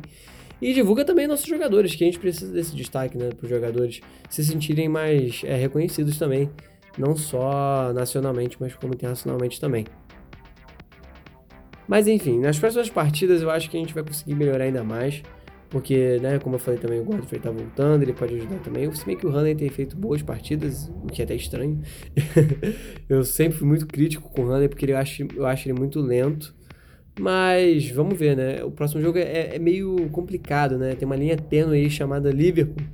e 0.61 0.73
divulga 0.73 1.05
também 1.05 1.27
nossos 1.27 1.45
jogadores, 1.45 1.95
que 1.95 2.03
a 2.03 2.07
gente 2.07 2.19
precisa 2.19 2.51
desse 2.51 2.75
destaque, 2.75 3.17
né? 3.17 3.29
Para 3.29 3.43
os 3.43 3.49
jogadores 3.49 4.01
se 4.29 4.43
sentirem 4.43 4.89
mais 4.89 5.41
é, 5.43 5.55
reconhecidos 5.55 6.17
também. 6.17 6.49
Não 6.97 7.15
só 7.15 7.93
nacionalmente, 7.93 8.57
mas 8.59 8.73
como 8.73 8.93
internacionalmente 8.93 9.61
também. 9.61 9.85
Mas 11.87 12.07
enfim, 12.07 12.39
nas 12.39 12.57
próximas 12.57 12.89
partidas 12.89 13.41
eu 13.41 13.49
acho 13.49 13.69
que 13.69 13.77
a 13.77 13.79
gente 13.79 13.93
vai 13.93 14.03
conseguir 14.03 14.35
melhorar 14.35 14.65
ainda 14.65 14.83
mais. 14.83 15.21
Porque, 15.69 16.17
né, 16.21 16.39
como 16.39 16.55
eu 16.55 16.59
falei 16.59 16.79
também, 16.79 16.99
o 17.01 17.03
Godfrey 17.03 17.41
tá 17.41 17.51
voltando, 17.51 18.01
ele 18.01 18.13
pode 18.13 18.35
ajudar 18.35 18.57
também. 18.59 18.89
Se 18.93 19.05
bem 19.05 19.17
que 19.17 19.27
o 19.27 19.29
Hanley 19.29 19.53
tem 19.53 19.69
feito 19.69 19.97
boas 19.97 20.21
partidas, 20.21 20.89
o 21.03 21.07
que 21.07 21.21
é 21.21 21.25
até 21.25 21.35
estranho. 21.35 21.81
eu 23.09 23.23
sempre 23.23 23.57
fui 23.57 23.67
muito 23.67 23.85
crítico 23.85 24.29
com 24.29 24.43
o 24.43 24.47
Hanley, 24.47 24.69
porque 24.69 24.89
eu 24.89 24.97
acho, 24.97 25.27
eu 25.35 25.45
acho 25.45 25.67
ele 25.67 25.77
muito 25.77 25.99
lento. 25.99 26.55
Mas 27.19 27.89
vamos 27.89 28.17
ver, 28.17 28.37
né? 28.37 28.63
O 28.63 28.69
próximo 28.69 29.01
jogo 29.01 29.17
é, 29.17 29.55
é 29.55 29.59
meio 29.59 30.09
complicado, 30.09 30.77
né? 30.77 30.93
Tem 30.93 31.05
uma 31.05 31.15
linha 31.15 31.35
tênue 31.35 31.79
aí 31.79 31.89
chamada 31.89 32.29
Liverpool. 32.29 32.85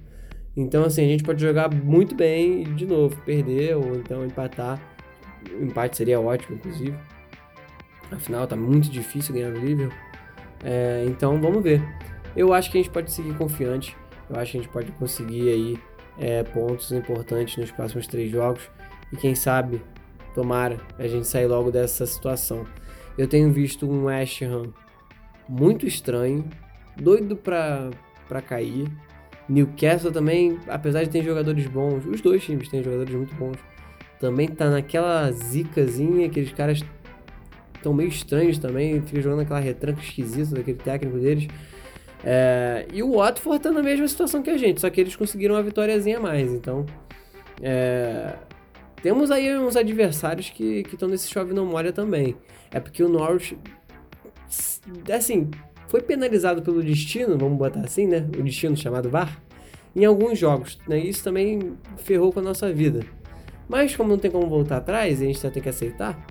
Então, 0.56 0.84
assim, 0.86 1.04
a 1.04 1.08
gente 1.08 1.24
pode 1.24 1.42
jogar 1.42 1.74
muito 1.74 2.16
bem 2.16 2.62
e, 2.62 2.66
de 2.66 2.86
novo, 2.86 3.20
perder 3.24 3.76
ou 3.76 3.96
então 3.96 4.24
empatar. 4.26 4.80
O 5.60 5.64
empate 5.64 5.98
seria 5.98 6.22
ótimo, 6.22 6.56
inclusive. 6.56 6.96
Afinal, 8.12 8.48
tá 8.48 8.56
muito 8.56 8.90
difícil 8.90 9.34
ganhar 9.34 9.50
no 9.50 9.60
Liverpool. 9.60 9.98
É, 10.64 11.04
então, 11.08 11.42
vamos 11.42 11.62
ver. 11.62 11.82
Eu 12.36 12.54
acho 12.54 12.72
que 12.72 12.78
a 12.78 12.82
gente 12.82 12.92
pode 12.92 13.12
seguir 13.12 13.36
confiante. 13.36 13.98
Eu 14.30 14.38
acho 14.38 14.52
que 14.52 14.58
a 14.58 14.62
gente 14.62 14.72
pode 14.72 14.92
conseguir 14.94 15.50
aí 15.50 15.78
é, 16.18 16.44
pontos 16.44 16.92
importantes 16.92 17.58
nos 17.58 17.72
próximos 17.72 18.08
três 18.08 18.32
jogos. 18.32 18.70
E 19.12 19.18
quem 19.18 19.36
sabe, 19.36 19.82
tomara, 20.34 20.78
a 20.98 21.08
gente 21.08 21.28
sair 21.28 21.48
logo 21.48 21.72
dessa 21.72 22.06
situação. 22.06 22.66
Eu 23.17 23.28
tenho 23.28 23.52
visto 23.52 23.89
um 23.89 24.08
Ham 24.08 24.73
muito 25.47 25.86
estranho, 25.86 26.45
doido 26.95 27.36
pra, 27.36 27.89
pra 28.28 28.41
cair. 28.41 28.88
Newcastle 29.47 30.12
também, 30.12 30.58
apesar 30.67 31.04
de 31.04 31.10
ter 31.10 31.23
jogadores 31.23 31.67
bons, 31.67 32.06
os 32.06 32.21
dois 32.21 32.43
times 32.43 32.69
têm 32.69 32.82
jogadores 32.82 33.13
muito 33.13 33.36
bons, 33.36 33.58
também 34.19 34.47
tá 34.47 34.69
naquela 34.69 35.30
zicazinha, 35.32 36.28
aqueles 36.28 36.52
caras 36.54 36.82
estão 37.76 37.93
meio 37.93 38.08
estranhos 38.08 38.58
também, 38.58 39.02
fica 39.02 39.21
jogando 39.21 39.41
aquela 39.41 39.60
retranca 39.60 39.99
esquisita 40.02 40.56
daquele 40.56 40.78
técnico 40.78 41.19
deles. 41.19 41.47
É, 42.23 42.88
e 42.93 43.04
o 43.04 43.17
Watford 43.17 43.62
tá 43.62 43.71
na 43.71 43.84
mesma 43.84 44.08
situação 44.08 44.41
que 44.41 44.49
a 44.49 44.58
gente, 44.58 44.80
só 44.80 44.89
que 44.89 45.02
eles 45.02 45.13
conseguiram 45.13 45.56
uma 45.56 45.62
vitóriazinha 45.62 46.19
a 46.19 46.21
mais, 46.21 46.54
então 46.54 46.86
é, 47.62 48.34
temos 49.04 49.30
aí 49.30 49.54
uns 49.58 49.76
adversários 49.76 50.50
que 50.50 50.86
estão 50.89 51.10
nesse 51.10 51.30
chove 51.30 51.54
não 51.54 51.66
molha 51.66 51.92
também. 51.92 52.38
É 52.72 52.80
porque 52.80 53.04
o 53.04 53.10
Norwich, 53.10 53.58
assim, 55.13 55.52
foi 55.89 56.02
penalizado 56.02 56.62
pelo 56.62 56.82
destino, 56.82 57.38
vamos 57.38 57.58
botar 57.58 57.82
assim, 57.82 58.08
né? 58.08 58.26
O 58.39 58.42
destino 58.42 58.78
chamado 58.78 59.10
VAR, 59.10 59.44
em 59.94 60.06
alguns 60.06 60.39
jogos, 60.39 60.80
né? 60.88 60.98
Isso 60.98 61.22
também 61.22 61.74
ferrou 61.98 62.32
com 62.32 62.39
a 62.39 62.44
nossa 62.44 62.72
vida. 62.72 63.02
Mas 63.68 63.94
como 63.94 64.08
não 64.08 64.18
tem 64.18 64.32
como 64.32 64.48
voltar 64.48 64.78
atrás 64.78 65.20
e 65.20 65.26
a 65.26 65.28
gente 65.28 65.39
só 65.39 65.50
tem 65.50 65.62
que 65.62 65.68
aceitar, 65.68 66.26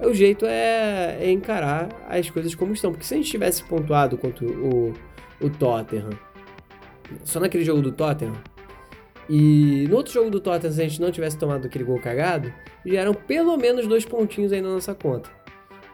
o 0.00 0.14
jeito 0.14 0.46
é, 0.46 1.18
é, 1.20 1.30
encarar 1.30 1.90
as 2.08 2.30
coisas 2.30 2.54
como 2.54 2.72
estão. 2.72 2.92
Porque 2.92 3.04
se 3.04 3.12
a 3.12 3.18
gente 3.18 3.30
tivesse 3.30 3.62
pontuado 3.62 4.16
contra 4.16 4.46
o, 4.46 4.94
o 5.38 5.50
Tottenham, 5.50 6.18
só 7.24 7.38
naquele 7.38 7.62
jogo 7.62 7.82
do 7.82 7.92
Tottenham, 7.92 8.32
e 9.28 9.86
no 9.88 9.96
outro 9.96 10.12
jogo 10.12 10.30
do 10.30 10.40
Tottenham, 10.40 10.72
se 10.72 10.82
a 10.82 10.88
gente 10.88 11.00
não 11.00 11.10
tivesse 11.10 11.38
tomado 11.38 11.66
aquele 11.66 11.84
gol 11.84 11.98
cagado, 12.00 12.52
já 12.84 13.00
eram 13.00 13.14
pelo 13.14 13.56
menos 13.56 13.86
dois 13.86 14.04
pontinhos 14.04 14.52
aí 14.52 14.60
na 14.60 14.68
nossa 14.68 14.94
conta. 14.94 15.30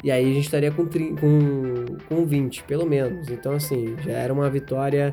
E 0.02 0.10
aí 0.10 0.24
a 0.24 0.34
gente 0.34 0.44
estaria 0.44 0.70
com, 0.70 0.86
com, 0.86 1.98
com 2.08 2.24
20, 2.24 2.64
pelo 2.64 2.86
menos. 2.86 3.28
Então, 3.28 3.52
assim, 3.52 3.96
já 4.02 4.12
era 4.12 4.32
uma 4.32 4.48
vitória 4.48 5.12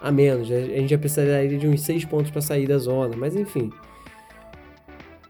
a 0.00 0.10
menos. 0.10 0.50
A 0.50 0.60
gente 0.60 0.88
já 0.88 0.98
precisaria 0.98 1.58
de 1.58 1.66
uns 1.66 1.82
6 1.82 2.06
pontos 2.06 2.30
para 2.30 2.40
sair 2.40 2.66
da 2.66 2.78
zona. 2.78 3.14
Mas, 3.16 3.36
enfim. 3.36 3.70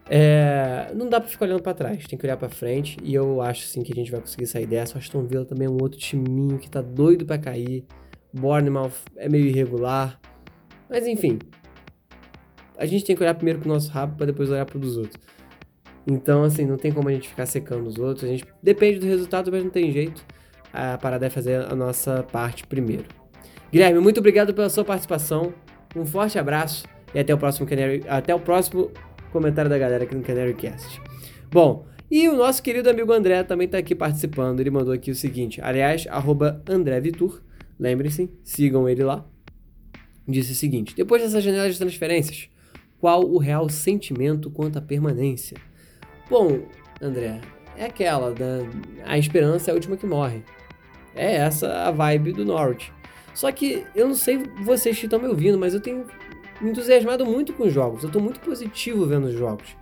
É, 0.07 0.91
não 0.95 1.09
dá 1.09 1.19
para 1.19 1.29
ficar 1.29 1.45
olhando 1.45 1.63
para 1.63 1.73
trás, 1.73 2.05
tem 2.05 2.17
que 2.17 2.25
olhar 2.25 2.37
para 2.37 2.47
frente. 2.47 2.97
E 3.03 3.13
eu 3.13 3.41
acho, 3.41 3.65
sim, 3.65 3.83
que 3.83 3.91
a 3.91 3.95
gente 3.95 4.11
vai 4.11 4.21
conseguir 4.21 4.47
sair 4.47 4.65
dessa. 4.65 4.97
Aston 4.97 5.23
Villa 5.23 5.45
também 5.45 5.67
é 5.67 5.69
um 5.69 5.77
outro 5.81 5.99
timinho 5.99 6.57
que 6.57 6.69
tá 6.69 6.81
doido 6.81 7.25
para 7.25 7.37
cair. 7.37 7.85
Bournemouth 8.31 8.93
é 9.17 9.27
meio 9.27 9.45
irregular. 9.45 10.19
Mas, 10.89 11.05
enfim, 11.05 11.39
a 12.77 12.85
gente 12.85 13.05
tem 13.05 13.15
que 13.15 13.21
olhar 13.23 13.33
primeiro 13.33 13.59
pro 13.59 13.69
nosso 13.69 13.91
rabo 13.91 14.17
para 14.17 14.27
depois 14.27 14.49
olhar 14.49 14.65
pro 14.65 14.79
dos 14.79 14.97
outros. 14.97 15.19
Então, 16.07 16.43
assim, 16.43 16.65
não 16.65 16.77
tem 16.77 16.91
como 16.91 17.09
a 17.09 17.11
gente 17.11 17.27
ficar 17.27 17.45
secando 17.45 17.87
os 17.87 17.97
outros. 17.97 18.25
A 18.25 18.27
gente 18.27 18.45
depende 18.61 18.99
do 18.99 19.05
resultado, 19.05 19.51
mas 19.51 19.63
não 19.63 19.71
tem 19.71 19.91
jeito. 19.91 20.23
A 20.71 20.97
parada 20.97 21.25
é 21.25 21.29
fazer 21.29 21.65
a 21.65 21.75
nossa 21.75 22.23
parte 22.23 22.67
primeiro. 22.67 23.05
Guilherme, 23.71 23.99
muito 23.99 24.19
obrigado 24.19 24.53
pela 24.53 24.69
sua 24.69 24.85
participação. 24.85 25.53
Um 25.95 26.05
forte 26.05 26.37
abraço 26.37 26.85
e 27.13 27.19
até 27.19 27.33
o 27.33 27.37
próximo 27.37 27.65
Canary, 27.65 28.03
até 28.07 28.35
o 28.35 28.39
próximo 28.39 28.91
comentário 29.31 29.69
da 29.69 29.77
galera 29.77 30.03
aqui 30.03 30.13
no 30.13 30.21
Canary 30.21 30.53
Cast. 30.53 31.01
Bom, 31.49 31.87
e 32.11 32.27
o 32.29 32.35
nosso 32.35 32.61
querido 32.61 32.89
amigo 32.89 33.11
André 33.11 33.43
também 33.43 33.65
está 33.65 33.77
aqui 33.77 33.95
participando. 33.95 34.59
Ele 34.59 34.69
mandou 34.69 34.93
aqui 34.93 35.09
o 35.09 35.15
seguinte: 35.15 35.59
aliás, 35.61 36.05
arroba 36.09 36.61
André 36.67 36.99
Vitur. 36.99 37.41
Lembrem-se, 37.79 38.29
sigam 38.43 38.87
ele 38.87 39.03
lá. 39.03 39.25
Disse 40.27 40.51
o 40.51 40.55
seguinte: 40.55 40.95
depois 40.95 41.21
dessa 41.21 41.41
janela 41.41 41.69
de 41.69 41.77
transferências, 41.77 42.49
qual 42.99 43.23
o 43.23 43.37
real 43.37 43.69
sentimento 43.69 44.49
quanto 44.49 44.77
à 44.77 44.81
permanência? 44.81 45.57
Bom, 46.29 46.61
André, 47.01 47.41
é 47.77 47.85
aquela 47.85 48.31
da 48.31 48.59
a 49.05 49.17
esperança 49.17 49.69
é 49.69 49.71
a 49.71 49.75
última 49.75 49.97
que 49.97 50.05
morre. 50.05 50.43
É 51.15 51.35
essa 51.35 51.87
a 51.87 51.91
vibe 51.91 52.33
do 52.33 52.45
Norwich. 52.45 52.91
Só 53.33 53.51
que 53.51 53.85
eu 53.95 54.07
não 54.07 54.15
sei 54.15 54.43
vocês 54.63 54.97
que 54.97 55.05
estão 55.05 55.19
me 55.19 55.27
ouvindo, 55.27 55.57
mas 55.57 55.73
eu 55.73 55.79
tenho 55.79 56.05
me 56.61 56.71
entusiasmado 56.71 57.25
muito 57.25 57.53
com 57.53 57.63
os 57.63 57.73
jogos. 57.73 58.03
Eu 58.03 58.07
estou 58.07 58.21
muito 58.21 58.39
positivo 58.39 59.05
vendo 59.05 59.27
os 59.27 59.33
jogos. 59.33 59.75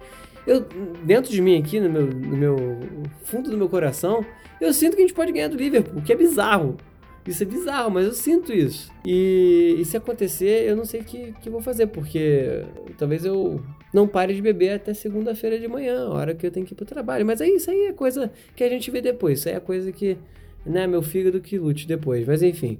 Eu, 0.45 0.62
dentro 1.04 1.32
de 1.32 1.41
mim 1.41 1.58
aqui, 1.58 1.80
no 1.80 1.89
meu, 1.89 2.08
no 2.08 2.38
meu 2.38 2.80
fundo 3.23 3.49
do 3.49 3.58
meu 3.58 3.69
coração, 3.69 4.26
eu 4.60 4.73
sinto 4.73 4.95
que 4.95 5.02
a 5.02 5.06
gente 5.06 5.13
pode 5.13 5.32
ganhar 5.32 5.47
do 5.47 5.56
Liverpool, 5.56 6.02
que 6.02 6.12
é 6.12 6.15
bizarro. 6.15 6.78
Isso 7.26 7.42
é 7.42 7.46
bizarro, 7.46 7.90
mas 7.90 8.06
eu 8.06 8.14
sinto 8.14 8.52
isso. 8.52 8.92
E, 9.06 9.78
e 9.80 9.86
se 9.86 9.96
acontecer, 9.96 10.68
eu 10.68 10.76
não 10.76 10.84
sei 10.84 11.02
o 11.02 11.04
que, 11.06 11.34
que 11.42 11.50
vou 11.50 11.62
fazer, 11.62 11.88
porque 11.88 12.66
talvez 12.98 13.24
eu 13.24 13.64
não 13.94 14.08
pare 14.08 14.34
de 14.34 14.42
beber 14.42 14.72
até 14.72 14.94
segunda-feira 14.94 15.58
de 15.58 15.68
manhã, 15.68 16.10
hora 16.10 16.36
que 16.36 16.46
eu 16.46 16.52
tenho 16.52 16.66
que 16.66 16.74
ir 16.74 16.76
pro 16.76 16.86
trabalho. 16.86 17.26
Mas 17.26 17.40
é 17.40 17.48
isso 17.48 17.72
aí 17.72 17.86
é 17.88 17.94
coisa 17.94 18.30
que 18.56 18.64
a 18.64 18.70
gente 18.70 18.92
vê 18.92 19.02
depois. 19.02 19.40
Isso 19.40 19.48
aí 19.48 19.56
é 19.56 19.60
coisa 19.60 19.92
que, 19.92 20.18
né, 20.66 20.86
meu 20.86 21.02
fígado 21.02 21.40
que 21.40 21.58
lute 21.58 21.88
depois. 21.88 22.28
Mas 22.28 22.44
enfim. 22.44 22.78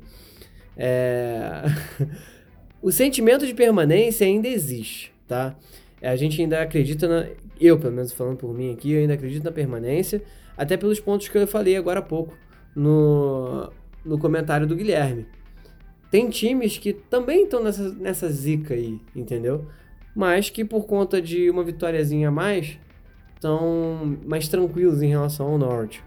É... 0.76 1.62
o 2.82 2.92
sentimento 2.92 3.48
de 3.48 3.54
permanência 3.54 4.28
ainda 4.28 4.50
existe, 4.50 5.14
tá? 5.26 5.56
A 6.02 6.18
gente 6.18 6.42
ainda 6.42 6.62
acredita 6.62 7.08
na. 7.08 7.30
Eu, 7.62 7.80
pelo 7.80 7.94
menos 7.94 8.12
falando 8.12 8.36
por 8.36 8.54
mim 8.54 8.74
aqui, 8.74 8.92
eu 8.92 9.00
ainda 9.00 9.14
acredito 9.14 9.44
na 9.46 9.54
permanência, 9.54 10.22
até 10.58 10.76
pelos 10.76 11.00
pontos 11.00 11.30
que 11.30 11.38
eu 11.38 11.48
falei 11.48 11.78
agora 11.78 12.00
há 12.00 12.04
pouco 12.04 12.36
no, 12.76 13.72
no 14.06 14.18
comentário 14.18 14.68
do 14.68 14.76
Guilherme. 14.76 15.26
Tem 16.12 16.30
times 16.30 16.78
que 16.78 16.94
também 16.94 17.44
estão 17.44 17.63
nessa, 17.63 17.92
nessa 17.94 18.30
zica 18.30 18.74
aí, 18.74 19.00
entendeu? 19.16 19.66
Mas 20.16 20.50
que 20.50 20.63
por 20.63 20.86
conta 20.86 21.22
de 21.22 21.50
uma 21.50 21.63
vitóriazinha 21.63 22.28
a 22.28 22.32
mais, 22.32 22.78
estão 23.34 24.18
mais 24.26 24.48
tranquilos 24.48 25.02
em 25.02 25.08
relação 25.08 25.48
ao 25.48 25.58
Norte. 25.58 26.04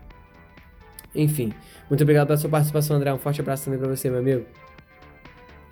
Enfim, 1.14 1.52
muito 1.88 2.02
obrigado 2.02 2.28
pela 2.28 2.38
sua 2.38 2.50
participação, 2.50 2.96
André. 2.96 3.12
Um 3.12 3.18
forte 3.18 3.40
abraço 3.40 3.64
também 3.64 3.80
para 3.80 3.88
você, 3.88 4.08
meu 4.08 4.20
amigo. 4.20 4.44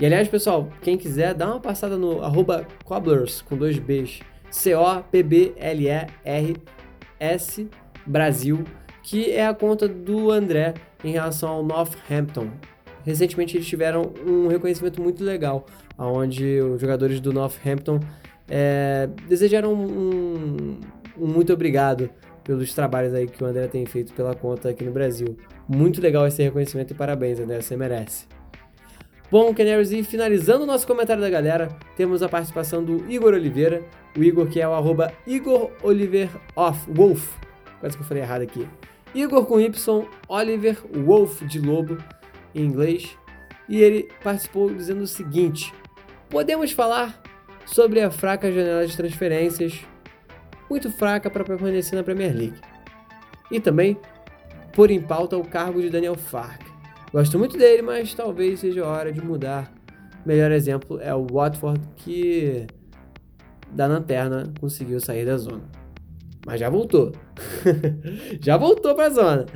E 0.01 0.07
aliás, 0.07 0.27
pessoal, 0.27 0.69
quem 0.83 0.99
quiser, 0.99 1.35
dá 1.35 1.47
uma 1.47 1.61
passada 1.61 1.97
no 1.97 2.23
arroba 2.23 2.67
Cobblers, 2.85 3.41
com 3.43 3.57
dois 3.57 3.79
Bs. 3.79 4.21
C-O-P-B-L-E-R-S 4.51 5.29
Brasil, 8.07 8.65
que 9.03 9.31
é 9.31 9.47
a 9.47 9.55
conta 9.55 9.89
do 9.89 10.31
André 10.31 10.75
em 11.05 11.13
relação 11.13 11.51
ao 11.51 11.63
Northampton. 11.63 12.49
Recentemente 13.05 13.57
eles 13.57 13.67
tiveram 13.67 14.13
um 14.27 14.49
reconhecimento 14.49 15.01
muito 15.03 15.23
legal, 15.23 15.67
onde 15.99 16.61
os 16.61 16.81
jogadores 16.81 17.21
do 17.21 17.33
Northampton 17.33 18.01
é, 18.49 19.09
desejaram 19.29 19.75
um, 19.75 19.87
um, 19.87 20.81
muito 21.17 21.53
obrigado 21.53 22.11
pelos 22.43 22.75
trabalhos 22.75 23.15
aí 23.15 23.27
que 23.27 23.43
o 23.43 23.47
André 23.47 23.67
tem 23.69 23.85
feito 23.87 24.13
pela 24.13 24.35
conta 24.35 24.71
aqui 24.71 24.85
no 24.85 24.93
Brasil. 24.93 25.37
Muito 25.69 26.01
legal 26.01 26.27
esse 26.27 26.43
reconhecimento 26.43 26.93
e 26.93 26.95
parabéns, 26.95 27.39
André, 27.39 27.61
você 27.61 27.77
merece. 27.77 28.27
Bom, 29.31 29.53
Canaries, 29.55 29.91
e 29.91 30.03
finalizando 30.03 30.65
o 30.65 30.67
nosso 30.67 30.87
comentário 30.87 31.23
da 31.23 31.31
galera, 31.31 31.69
temos 31.97 32.23
a 32.23 32.29
participação 32.29 32.85
do 32.85 33.11
Igor 33.11 33.35
Oliveira, 33.35 33.83
o 34.17 34.23
Igor 34.23 34.47
que 34.47 34.61
é 34.61 34.69
o 34.69 34.73
arroba 34.73 35.13
Igor 35.27 35.71
Oliver 35.83 36.29
Wolf, 36.89 37.35
quase 37.81 37.97
que 37.97 38.03
eu 38.03 38.07
falei 38.07 38.23
errado 38.23 38.43
aqui. 38.43 38.67
Igor 39.15 39.47
com 39.47 39.61
Y, 39.61 40.09
Oliver 40.29 40.83
Wolf 40.93 41.43
de 41.43 41.61
Lobo, 41.61 41.99
em 42.55 42.65
inglês, 42.65 43.17
e 43.69 43.81
ele 43.81 44.09
participou 44.23 44.73
dizendo 44.75 45.03
o 45.03 45.07
seguinte: 45.07 45.73
Podemos 46.29 46.73
falar 46.73 47.23
sobre 47.65 48.01
a 48.01 48.11
fraca 48.11 48.51
janela 48.51 48.87
de 48.87 48.97
transferências, 48.97 49.81
muito 50.69 50.91
fraca 50.91 51.31
para 51.31 51.45
permanecer 51.45 51.97
na 51.97 52.03
Premier 52.03 52.35
League. 52.35 52.61
E 53.51 53.61
também 53.61 53.97
por 54.73 54.91
em 54.91 55.01
pauta 55.01 55.37
o 55.37 55.45
cargo 55.45 55.81
de 55.81 55.91
Daniel 55.91 56.17
Fark. 56.17 56.63
Gosto 57.13 57.39
muito 57.39 57.57
dele, 57.57 57.81
mas 57.81 58.13
talvez 58.13 58.61
seja 58.61 58.85
hora 58.85 59.13
de 59.13 59.25
mudar. 59.25 59.73
Melhor 60.27 60.51
exemplo 60.51 60.99
é 61.01 61.15
o 61.15 61.25
Watford, 61.31 61.81
que 61.97 62.67
da 63.71 63.87
lanterna 63.87 64.53
conseguiu 64.61 64.99
sair 64.99 65.25
da 65.25 65.37
zona. 65.37 65.63
Mas 66.47 66.61
já 66.61 66.69
voltou. 66.69 67.13
já 68.41 68.57
voltou 68.57 68.95
para 68.95 69.07
a 69.07 69.11
zona. 69.11 69.47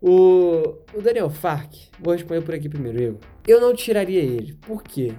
O, 0.00 0.76
o 0.92 1.00
Daniel 1.02 1.30
Fark, 1.30 1.72
vou 1.98 2.12
responder 2.12 2.42
por 2.42 2.54
aqui 2.54 2.68
primeiro, 2.68 3.00
eu. 3.00 3.20
Eu 3.46 3.60
não 3.60 3.74
tiraria 3.74 4.20
ele. 4.20 4.52
Por 4.54 4.82
quê? 4.82 5.12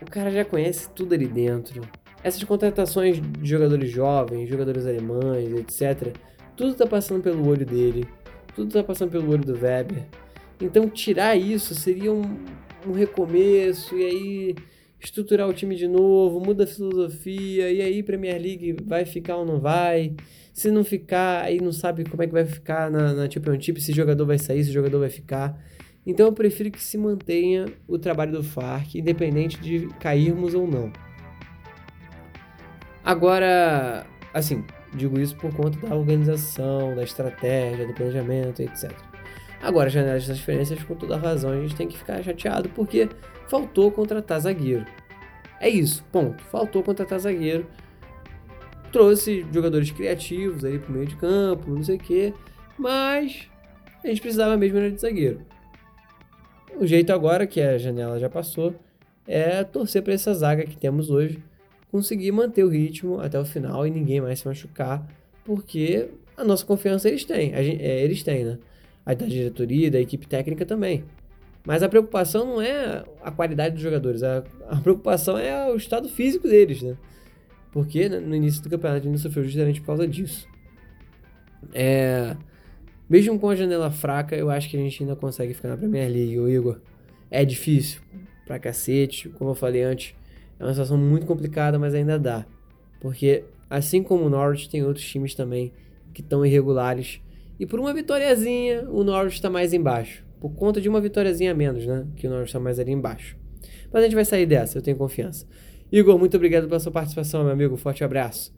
O 0.00 0.10
cara 0.10 0.30
já 0.30 0.44
conhece 0.44 0.88
tudo 0.90 1.14
ali 1.14 1.26
dentro. 1.26 1.82
Essas 2.24 2.42
contratações 2.44 3.20
de 3.20 3.48
jogadores 3.48 3.90
jovens, 3.90 4.48
jogadores 4.48 4.86
alemães, 4.86 5.52
etc. 5.52 6.16
Tudo 6.56 6.74
tá 6.74 6.86
passando 6.86 7.22
pelo 7.22 7.46
olho 7.46 7.66
dele. 7.66 8.08
Tudo 8.54 8.72
tá 8.72 8.82
passando 8.82 9.10
pelo 9.10 9.30
olho 9.30 9.44
do 9.44 9.54
Weber. 9.54 10.06
Então 10.60 10.88
tirar 10.88 11.36
isso 11.36 11.74
seria 11.74 12.12
um, 12.12 12.22
um 12.86 12.92
recomeço 12.92 13.96
e 13.96 14.04
aí 14.04 14.56
estruturar 15.06 15.48
o 15.48 15.52
time 15.52 15.74
de 15.74 15.88
novo, 15.88 16.40
muda 16.40 16.64
a 16.64 16.66
filosofia, 16.66 17.70
e 17.70 17.80
aí 17.82 18.02
Premier 18.02 18.40
League 18.40 18.76
vai 18.84 19.04
ficar 19.04 19.36
ou 19.36 19.44
não 19.44 19.60
vai? 19.60 20.14
Se 20.52 20.70
não 20.70 20.84
ficar, 20.84 21.44
aí 21.44 21.60
não 21.60 21.72
sabe 21.72 22.04
como 22.04 22.22
é 22.22 22.26
que 22.26 22.32
vai 22.32 22.44
ficar 22.44 22.90
na, 22.90 23.12
na 23.12 23.30
Championship, 23.30 23.80
se 23.80 23.92
jogador 23.92 24.26
vai 24.26 24.38
sair, 24.38 24.64
se 24.64 24.72
jogador 24.72 25.00
vai 25.00 25.10
ficar. 25.10 25.58
Então 26.06 26.26
eu 26.26 26.32
prefiro 26.32 26.70
que 26.70 26.82
se 26.82 26.98
mantenha 26.98 27.66
o 27.86 27.98
trabalho 27.98 28.32
do 28.32 28.42
FARC, 28.42 28.96
independente 28.96 29.60
de 29.60 29.88
cairmos 30.00 30.54
ou 30.54 30.66
não. 30.66 30.92
Agora, 33.04 34.06
assim, 34.32 34.64
digo 34.94 35.18
isso 35.18 35.36
por 35.36 35.54
conta 35.54 35.84
da 35.86 35.94
organização, 35.94 36.94
da 36.94 37.02
estratégia, 37.02 37.86
do 37.86 37.94
planejamento, 37.94 38.62
etc. 38.62 39.11
Agora, 39.62 39.88
janelas 39.88 40.22
de 40.22 40.28
transferências, 40.28 40.82
com 40.82 40.96
toda 40.96 41.14
a 41.14 41.18
razão, 41.18 41.52
a 41.52 41.60
gente 41.60 41.76
tem 41.76 41.86
que 41.86 41.96
ficar 41.96 42.20
chateado 42.22 42.68
porque 42.70 43.08
faltou 43.48 43.92
contratar 43.92 44.40
zagueiro. 44.40 44.84
É 45.60 45.68
isso, 45.68 46.04
ponto. 46.10 46.42
Faltou 46.44 46.82
contratar 46.82 47.20
zagueiro. 47.20 47.64
Trouxe 48.90 49.46
jogadores 49.52 49.90
criativos 49.92 50.64
aí 50.64 50.78
pro 50.80 50.92
meio 50.92 51.06
de 51.06 51.14
campo, 51.16 51.70
não 51.70 51.82
sei 51.82 51.96
o 51.96 51.98
quê, 51.98 52.34
mas 52.76 53.48
a 54.04 54.08
gente 54.08 54.20
precisava 54.20 54.56
mesmo 54.56 54.80
de 54.90 55.00
zagueiro. 55.00 55.40
O 56.76 56.84
jeito 56.84 57.12
agora, 57.12 57.46
que 57.46 57.60
a 57.60 57.78
janela 57.78 58.18
já 58.18 58.28
passou, 58.28 58.74
é 59.26 59.62
torcer 59.62 60.02
para 60.02 60.12
essa 60.12 60.34
zaga 60.34 60.64
que 60.64 60.76
temos 60.76 61.08
hoje 61.08 61.42
conseguir 61.90 62.32
manter 62.32 62.64
o 62.64 62.68
ritmo 62.68 63.20
até 63.20 63.38
o 63.38 63.44
final 63.44 63.86
e 63.86 63.90
ninguém 63.90 64.20
mais 64.20 64.40
se 64.40 64.48
machucar, 64.48 65.06
porque 65.44 66.08
a 66.36 66.42
nossa 66.42 66.64
confiança 66.66 67.08
eles 67.08 67.24
têm, 67.24 67.54
gente, 67.62 67.82
é, 67.82 68.02
eles 68.02 68.22
têm, 68.22 68.44
né? 68.44 68.58
A 69.04 69.14
da 69.14 69.26
diretoria, 69.26 69.90
da 69.90 70.00
equipe 70.00 70.26
técnica 70.26 70.64
também. 70.64 71.04
Mas 71.64 71.82
a 71.82 71.88
preocupação 71.88 72.46
não 72.46 72.60
é 72.60 73.04
a 73.22 73.30
qualidade 73.30 73.74
dos 73.74 73.82
jogadores, 73.82 74.22
a, 74.22 74.44
a 74.68 74.76
preocupação 74.76 75.38
é 75.38 75.70
o 75.70 75.76
estado 75.76 76.08
físico 76.08 76.48
deles, 76.48 76.82
né? 76.82 76.96
Porque 77.70 78.08
né, 78.08 78.18
no 78.18 78.34
início 78.34 78.62
do 78.62 78.68
campeonato 78.68 79.04
gente 79.04 79.18
sofreu 79.18 79.44
justamente 79.44 79.80
por 79.80 79.86
causa 79.86 80.06
disso. 80.06 80.46
É, 81.72 82.36
mesmo 83.08 83.38
com 83.38 83.48
a 83.48 83.56
janela 83.56 83.90
fraca, 83.90 84.34
eu 84.34 84.50
acho 84.50 84.68
que 84.68 84.76
a 84.76 84.80
gente 84.80 85.02
ainda 85.02 85.14
consegue 85.14 85.54
ficar 85.54 85.68
na 85.68 85.76
Premier 85.76 86.10
League, 86.10 86.38
o 86.38 86.48
Igor. 86.48 86.80
É 87.30 87.44
difícil 87.44 88.00
pra 88.46 88.58
cacete, 88.58 89.28
como 89.30 89.50
eu 89.50 89.54
falei 89.54 89.82
antes. 89.82 90.14
É 90.58 90.64
uma 90.64 90.70
situação 90.70 90.98
muito 90.98 91.26
complicada, 91.26 91.78
mas 91.78 91.94
ainda 91.94 92.18
dá. 92.18 92.44
Porque, 93.00 93.44
assim 93.68 94.02
como 94.02 94.24
o 94.24 94.30
Norwich, 94.30 94.68
tem 94.68 94.84
outros 94.84 95.04
times 95.06 95.34
também 95.34 95.72
que 96.12 96.20
estão 96.20 96.44
irregulares. 96.44 97.20
E 97.58 97.66
por 97.66 97.78
uma 97.78 97.92
vitóriazinha, 97.92 98.88
o 98.90 99.04
Norwich 99.04 99.36
está 99.36 99.48
mais 99.50 99.72
embaixo. 99.72 100.24
Por 100.40 100.54
conta 100.54 100.80
de 100.80 100.88
uma 100.88 101.00
vitóriazinha 101.00 101.52
a 101.52 101.54
menos, 101.54 101.86
né? 101.86 102.06
Que 102.16 102.26
o 102.26 102.30
Norwich 102.30 102.48
está 102.48 102.58
mais 102.58 102.78
ali 102.78 102.92
embaixo. 102.92 103.36
Mas 103.92 104.02
a 104.02 104.06
gente 104.06 104.14
vai 104.14 104.24
sair 104.24 104.46
dessa, 104.46 104.78
eu 104.78 104.82
tenho 104.82 104.96
confiança. 104.96 105.46
Igor, 105.90 106.18
muito 106.18 106.36
obrigado 106.36 106.66
pela 106.66 106.80
sua 106.80 106.90
participação, 106.90 107.44
meu 107.44 107.52
amigo. 107.52 107.76
Forte 107.76 108.02
abraço. 108.02 108.54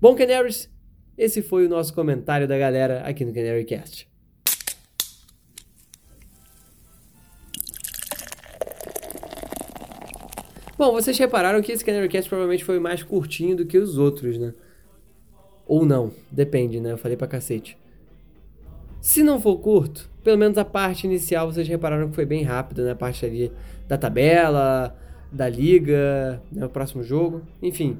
Bom, 0.00 0.14
Canaries, 0.14 0.70
esse 1.18 1.42
foi 1.42 1.66
o 1.66 1.68
nosso 1.68 1.92
comentário 1.92 2.46
da 2.46 2.56
galera 2.56 3.00
aqui 3.00 3.24
no 3.24 3.34
Canary 3.34 3.64
Cast. 3.64 4.08
Bom, 10.78 10.92
vocês 10.92 11.16
repararam 11.18 11.62
que 11.62 11.72
esse 11.72 11.82
Canary 11.82 12.08
Cast 12.08 12.28
provavelmente 12.28 12.62
foi 12.62 12.78
mais 12.78 13.02
curtinho 13.02 13.56
do 13.56 13.64
que 13.64 13.78
os 13.78 13.96
outros, 13.96 14.38
né? 14.38 14.52
Ou 15.66 15.84
não, 15.84 16.12
depende, 16.30 16.80
né? 16.80 16.92
Eu 16.92 16.98
falei 16.98 17.16
pra 17.16 17.26
cacete. 17.26 17.76
Se 19.00 19.22
não 19.22 19.40
for 19.40 19.58
curto, 19.58 20.08
pelo 20.22 20.38
menos 20.38 20.58
a 20.58 20.64
parte 20.64 21.06
inicial 21.06 21.52
vocês 21.52 21.66
repararam 21.68 22.08
que 22.08 22.14
foi 22.14 22.24
bem 22.24 22.42
rápida, 22.42 22.84
né? 22.84 22.92
A 22.92 22.96
parte 22.96 23.24
ali 23.24 23.52
da 23.88 23.96
tabela, 23.96 24.96
da 25.30 25.48
liga, 25.48 26.42
né? 26.50 26.66
o 26.66 26.68
próximo 26.68 27.02
jogo, 27.02 27.42
enfim. 27.62 27.98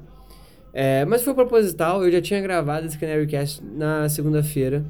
É, 0.73 1.05
mas 1.05 1.23
foi 1.23 1.33
proposital, 1.33 2.03
eu 2.03 2.11
já 2.11 2.21
tinha 2.21 2.41
gravado 2.41 2.85
esse 2.85 2.97
Canary 2.97 3.25
Cast 3.25 3.63
na 3.63 4.07
segunda-feira, 4.09 4.85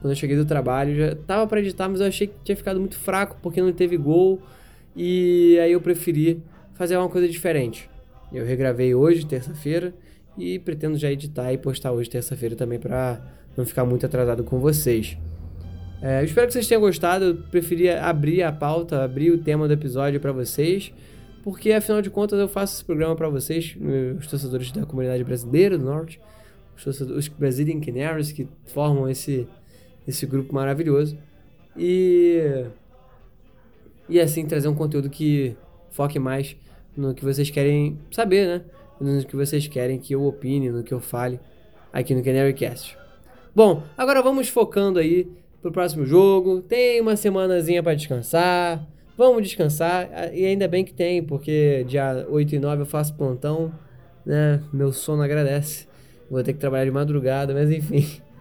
quando 0.00 0.12
eu 0.12 0.16
cheguei 0.16 0.36
do 0.36 0.44
trabalho, 0.44 0.94
já 0.94 1.14
tava 1.14 1.46
para 1.46 1.60
editar, 1.60 1.88
mas 1.88 2.00
eu 2.00 2.06
achei 2.06 2.26
que 2.26 2.34
tinha 2.44 2.56
ficado 2.56 2.78
muito 2.78 2.98
fraco 2.98 3.36
porque 3.40 3.62
não 3.62 3.72
teve 3.72 3.96
gol, 3.96 4.42
e 4.94 5.58
aí 5.60 5.72
eu 5.72 5.80
preferi 5.80 6.42
fazer 6.74 6.96
uma 6.96 7.08
coisa 7.08 7.26
diferente. 7.28 7.88
Eu 8.32 8.44
regravei 8.44 8.94
hoje, 8.94 9.24
terça-feira, 9.24 9.94
e 10.36 10.58
pretendo 10.58 10.96
já 10.96 11.10
editar 11.10 11.52
e 11.52 11.58
postar 11.58 11.92
hoje, 11.92 12.10
terça-feira, 12.10 12.56
também 12.56 12.78
para 12.78 13.20
não 13.56 13.64
ficar 13.64 13.84
muito 13.84 14.04
atrasado 14.04 14.42
com 14.44 14.58
vocês. 14.58 15.16
É, 16.02 16.20
eu 16.20 16.24
espero 16.24 16.46
que 16.46 16.52
vocês 16.52 16.66
tenham 16.66 16.80
gostado. 16.80 17.24
Eu 17.24 17.36
preferia 17.36 18.02
abrir 18.02 18.42
a 18.42 18.52
pauta, 18.52 19.02
abrir 19.02 19.30
o 19.30 19.38
tema 19.38 19.66
do 19.66 19.72
episódio 19.72 20.20
para 20.20 20.32
vocês, 20.32 20.92
porque 21.42 21.72
afinal 21.72 22.02
de 22.02 22.10
contas 22.10 22.38
eu 22.38 22.48
faço 22.48 22.74
esse 22.74 22.84
programa 22.84 23.14
para 23.16 23.28
vocês, 23.28 23.76
os 24.18 24.26
torcedores 24.26 24.70
da 24.72 24.84
comunidade 24.84 25.24
brasileira 25.24 25.78
do 25.78 25.84
Norte, 25.84 26.20
os, 26.76 27.00
os 27.00 27.28
Brazilian 27.28 27.80
Canaries 27.80 28.32
que 28.32 28.48
formam 28.66 29.08
esse, 29.08 29.46
esse 30.06 30.26
grupo 30.26 30.54
maravilhoso. 30.54 31.16
E, 31.76 32.66
e 34.08 34.20
assim 34.20 34.46
trazer 34.46 34.68
um 34.68 34.74
conteúdo 34.74 35.08
que 35.08 35.56
foque 35.90 36.18
mais 36.18 36.56
no 36.96 37.14
que 37.14 37.24
vocês 37.24 37.50
querem 37.50 37.98
saber, 38.10 38.46
né? 38.46 38.64
No 39.00 39.24
que 39.24 39.36
vocês 39.36 39.66
querem 39.66 39.98
que 39.98 40.14
eu 40.14 40.24
opine, 40.24 40.70
no 40.70 40.82
que 40.82 40.94
eu 40.94 41.00
fale 41.00 41.40
aqui 41.92 42.14
no 42.14 42.22
Canarycast. 42.22 42.96
Bom, 43.54 43.82
agora 43.96 44.20
vamos 44.22 44.48
focando 44.48 44.98
aí 44.98 45.28
pro 45.62 45.72
próximo 45.72 46.04
jogo. 46.04 46.60
Tem 46.60 47.00
uma 47.00 47.16
semanazinha 47.16 47.82
para 47.82 47.94
descansar. 47.94 48.86
Vamos 49.16 49.44
descansar. 49.44 50.34
E 50.34 50.44
ainda 50.44 50.66
bem 50.66 50.84
que 50.84 50.92
tem, 50.92 51.22
porque 51.22 51.84
dia 51.86 52.26
8 52.28 52.56
e 52.56 52.58
9 52.58 52.82
eu 52.82 52.86
faço 52.86 53.14
plantão, 53.14 53.72
né? 54.26 54.62
Meu 54.72 54.92
sono 54.92 55.22
agradece. 55.22 55.86
Vou 56.30 56.42
ter 56.42 56.52
que 56.52 56.58
trabalhar 56.58 56.84
de 56.84 56.90
madrugada, 56.90 57.54
mas 57.54 57.70
enfim. 57.70 58.20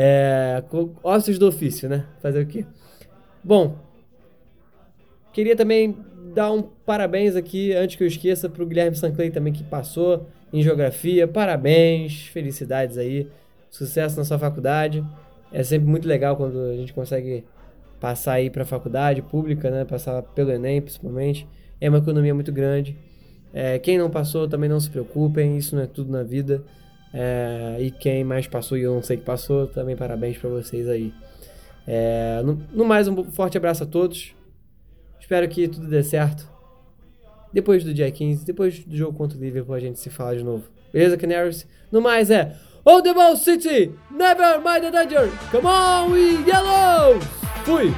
É, 0.00 0.62
ossos 1.02 1.40
do 1.40 1.48
ofício, 1.48 1.88
né? 1.88 2.06
Fazer 2.22 2.40
o 2.40 2.46
quê? 2.46 2.64
Bom, 3.42 3.76
queria 5.32 5.56
também 5.56 5.96
dar 6.38 6.52
um 6.52 6.62
parabéns 6.62 7.34
aqui, 7.34 7.72
antes 7.74 7.96
que 7.96 8.04
eu 8.04 8.06
esqueça, 8.06 8.48
para 8.48 8.62
o 8.62 8.66
Guilherme 8.66 8.94
Sanclay 8.94 9.28
também, 9.28 9.52
que 9.52 9.64
passou 9.64 10.28
em 10.52 10.62
geografia. 10.62 11.26
Parabéns, 11.26 12.28
felicidades 12.28 12.96
aí, 12.96 13.26
sucesso 13.68 14.16
na 14.16 14.24
sua 14.24 14.38
faculdade. 14.38 15.04
É 15.52 15.64
sempre 15.64 15.88
muito 15.88 16.06
legal 16.06 16.36
quando 16.36 16.60
a 16.60 16.76
gente 16.76 16.92
consegue 16.92 17.44
passar 17.98 18.34
aí 18.34 18.50
para 18.50 18.62
a 18.62 18.66
faculdade 18.66 19.20
pública, 19.20 19.68
né? 19.68 19.84
Passar 19.84 20.22
pelo 20.22 20.52
Enem, 20.52 20.80
principalmente. 20.80 21.44
É 21.80 21.88
uma 21.88 21.98
economia 21.98 22.32
muito 22.32 22.52
grande. 22.52 22.96
É, 23.52 23.76
quem 23.80 23.98
não 23.98 24.08
passou 24.08 24.46
também 24.46 24.70
não 24.70 24.78
se 24.78 24.88
preocupem, 24.90 25.56
isso 25.56 25.74
não 25.74 25.82
é 25.82 25.86
tudo 25.88 26.12
na 26.12 26.22
vida. 26.22 26.62
É, 27.12 27.78
e 27.80 27.90
quem 27.90 28.22
mais 28.22 28.46
passou 28.46 28.78
e 28.78 28.82
eu 28.82 28.94
não 28.94 29.02
sei 29.02 29.16
que 29.16 29.24
passou, 29.24 29.66
também 29.66 29.96
parabéns 29.96 30.38
para 30.38 30.48
vocês 30.50 30.88
aí. 30.88 31.12
É, 31.84 32.40
no, 32.44 32.62
no 32.72 32.84
mais, 32.84 33.08
um 33.08 33.24
forte 33.24 33.56
abraço 33.56 33.82
a 33.82 33.86
todos. 33.86 34.37
Espero 35.28 35.46
que 35.46 35.68
tudo 35.68 35.86
dê 35.86 36.02
certo. 36.02 36.48
Depois 37.52 37.84
do 37.84 37.92
dia 37.92 38.10
15, 38.10 38.46
depois 38.46 38.82
do 38.82 38.96
jogo 38.96 39.14
contra 39.14 39.36
o 39.36 39.40
Liverpool, 39.42 39.74
a 39.74 39.78
gente 39.78 40.00
se 40.00 40.08
fala 40.08 40.34
de 40.34 40.42
novo. 40.42 40.64
Beleza, 40.90 41.18
Canaries? 41.18 41.66
No 41.92 42.00
mais 42.00 42.30
é. 42.30 42.56
On 42.82 43.02
the 43.02 43.12
ball, 43.12 43.36
City! 43.36 43.92
Never 44.10 44.58
mind 44.58 44.80
the 44.80 44.90
danger! 44.90 45.30
Come 45.50 45.66
on, 45.66 46.12
we 46.12 46.42
yellow! 46.46 47.20
Fui! 47.66 47.92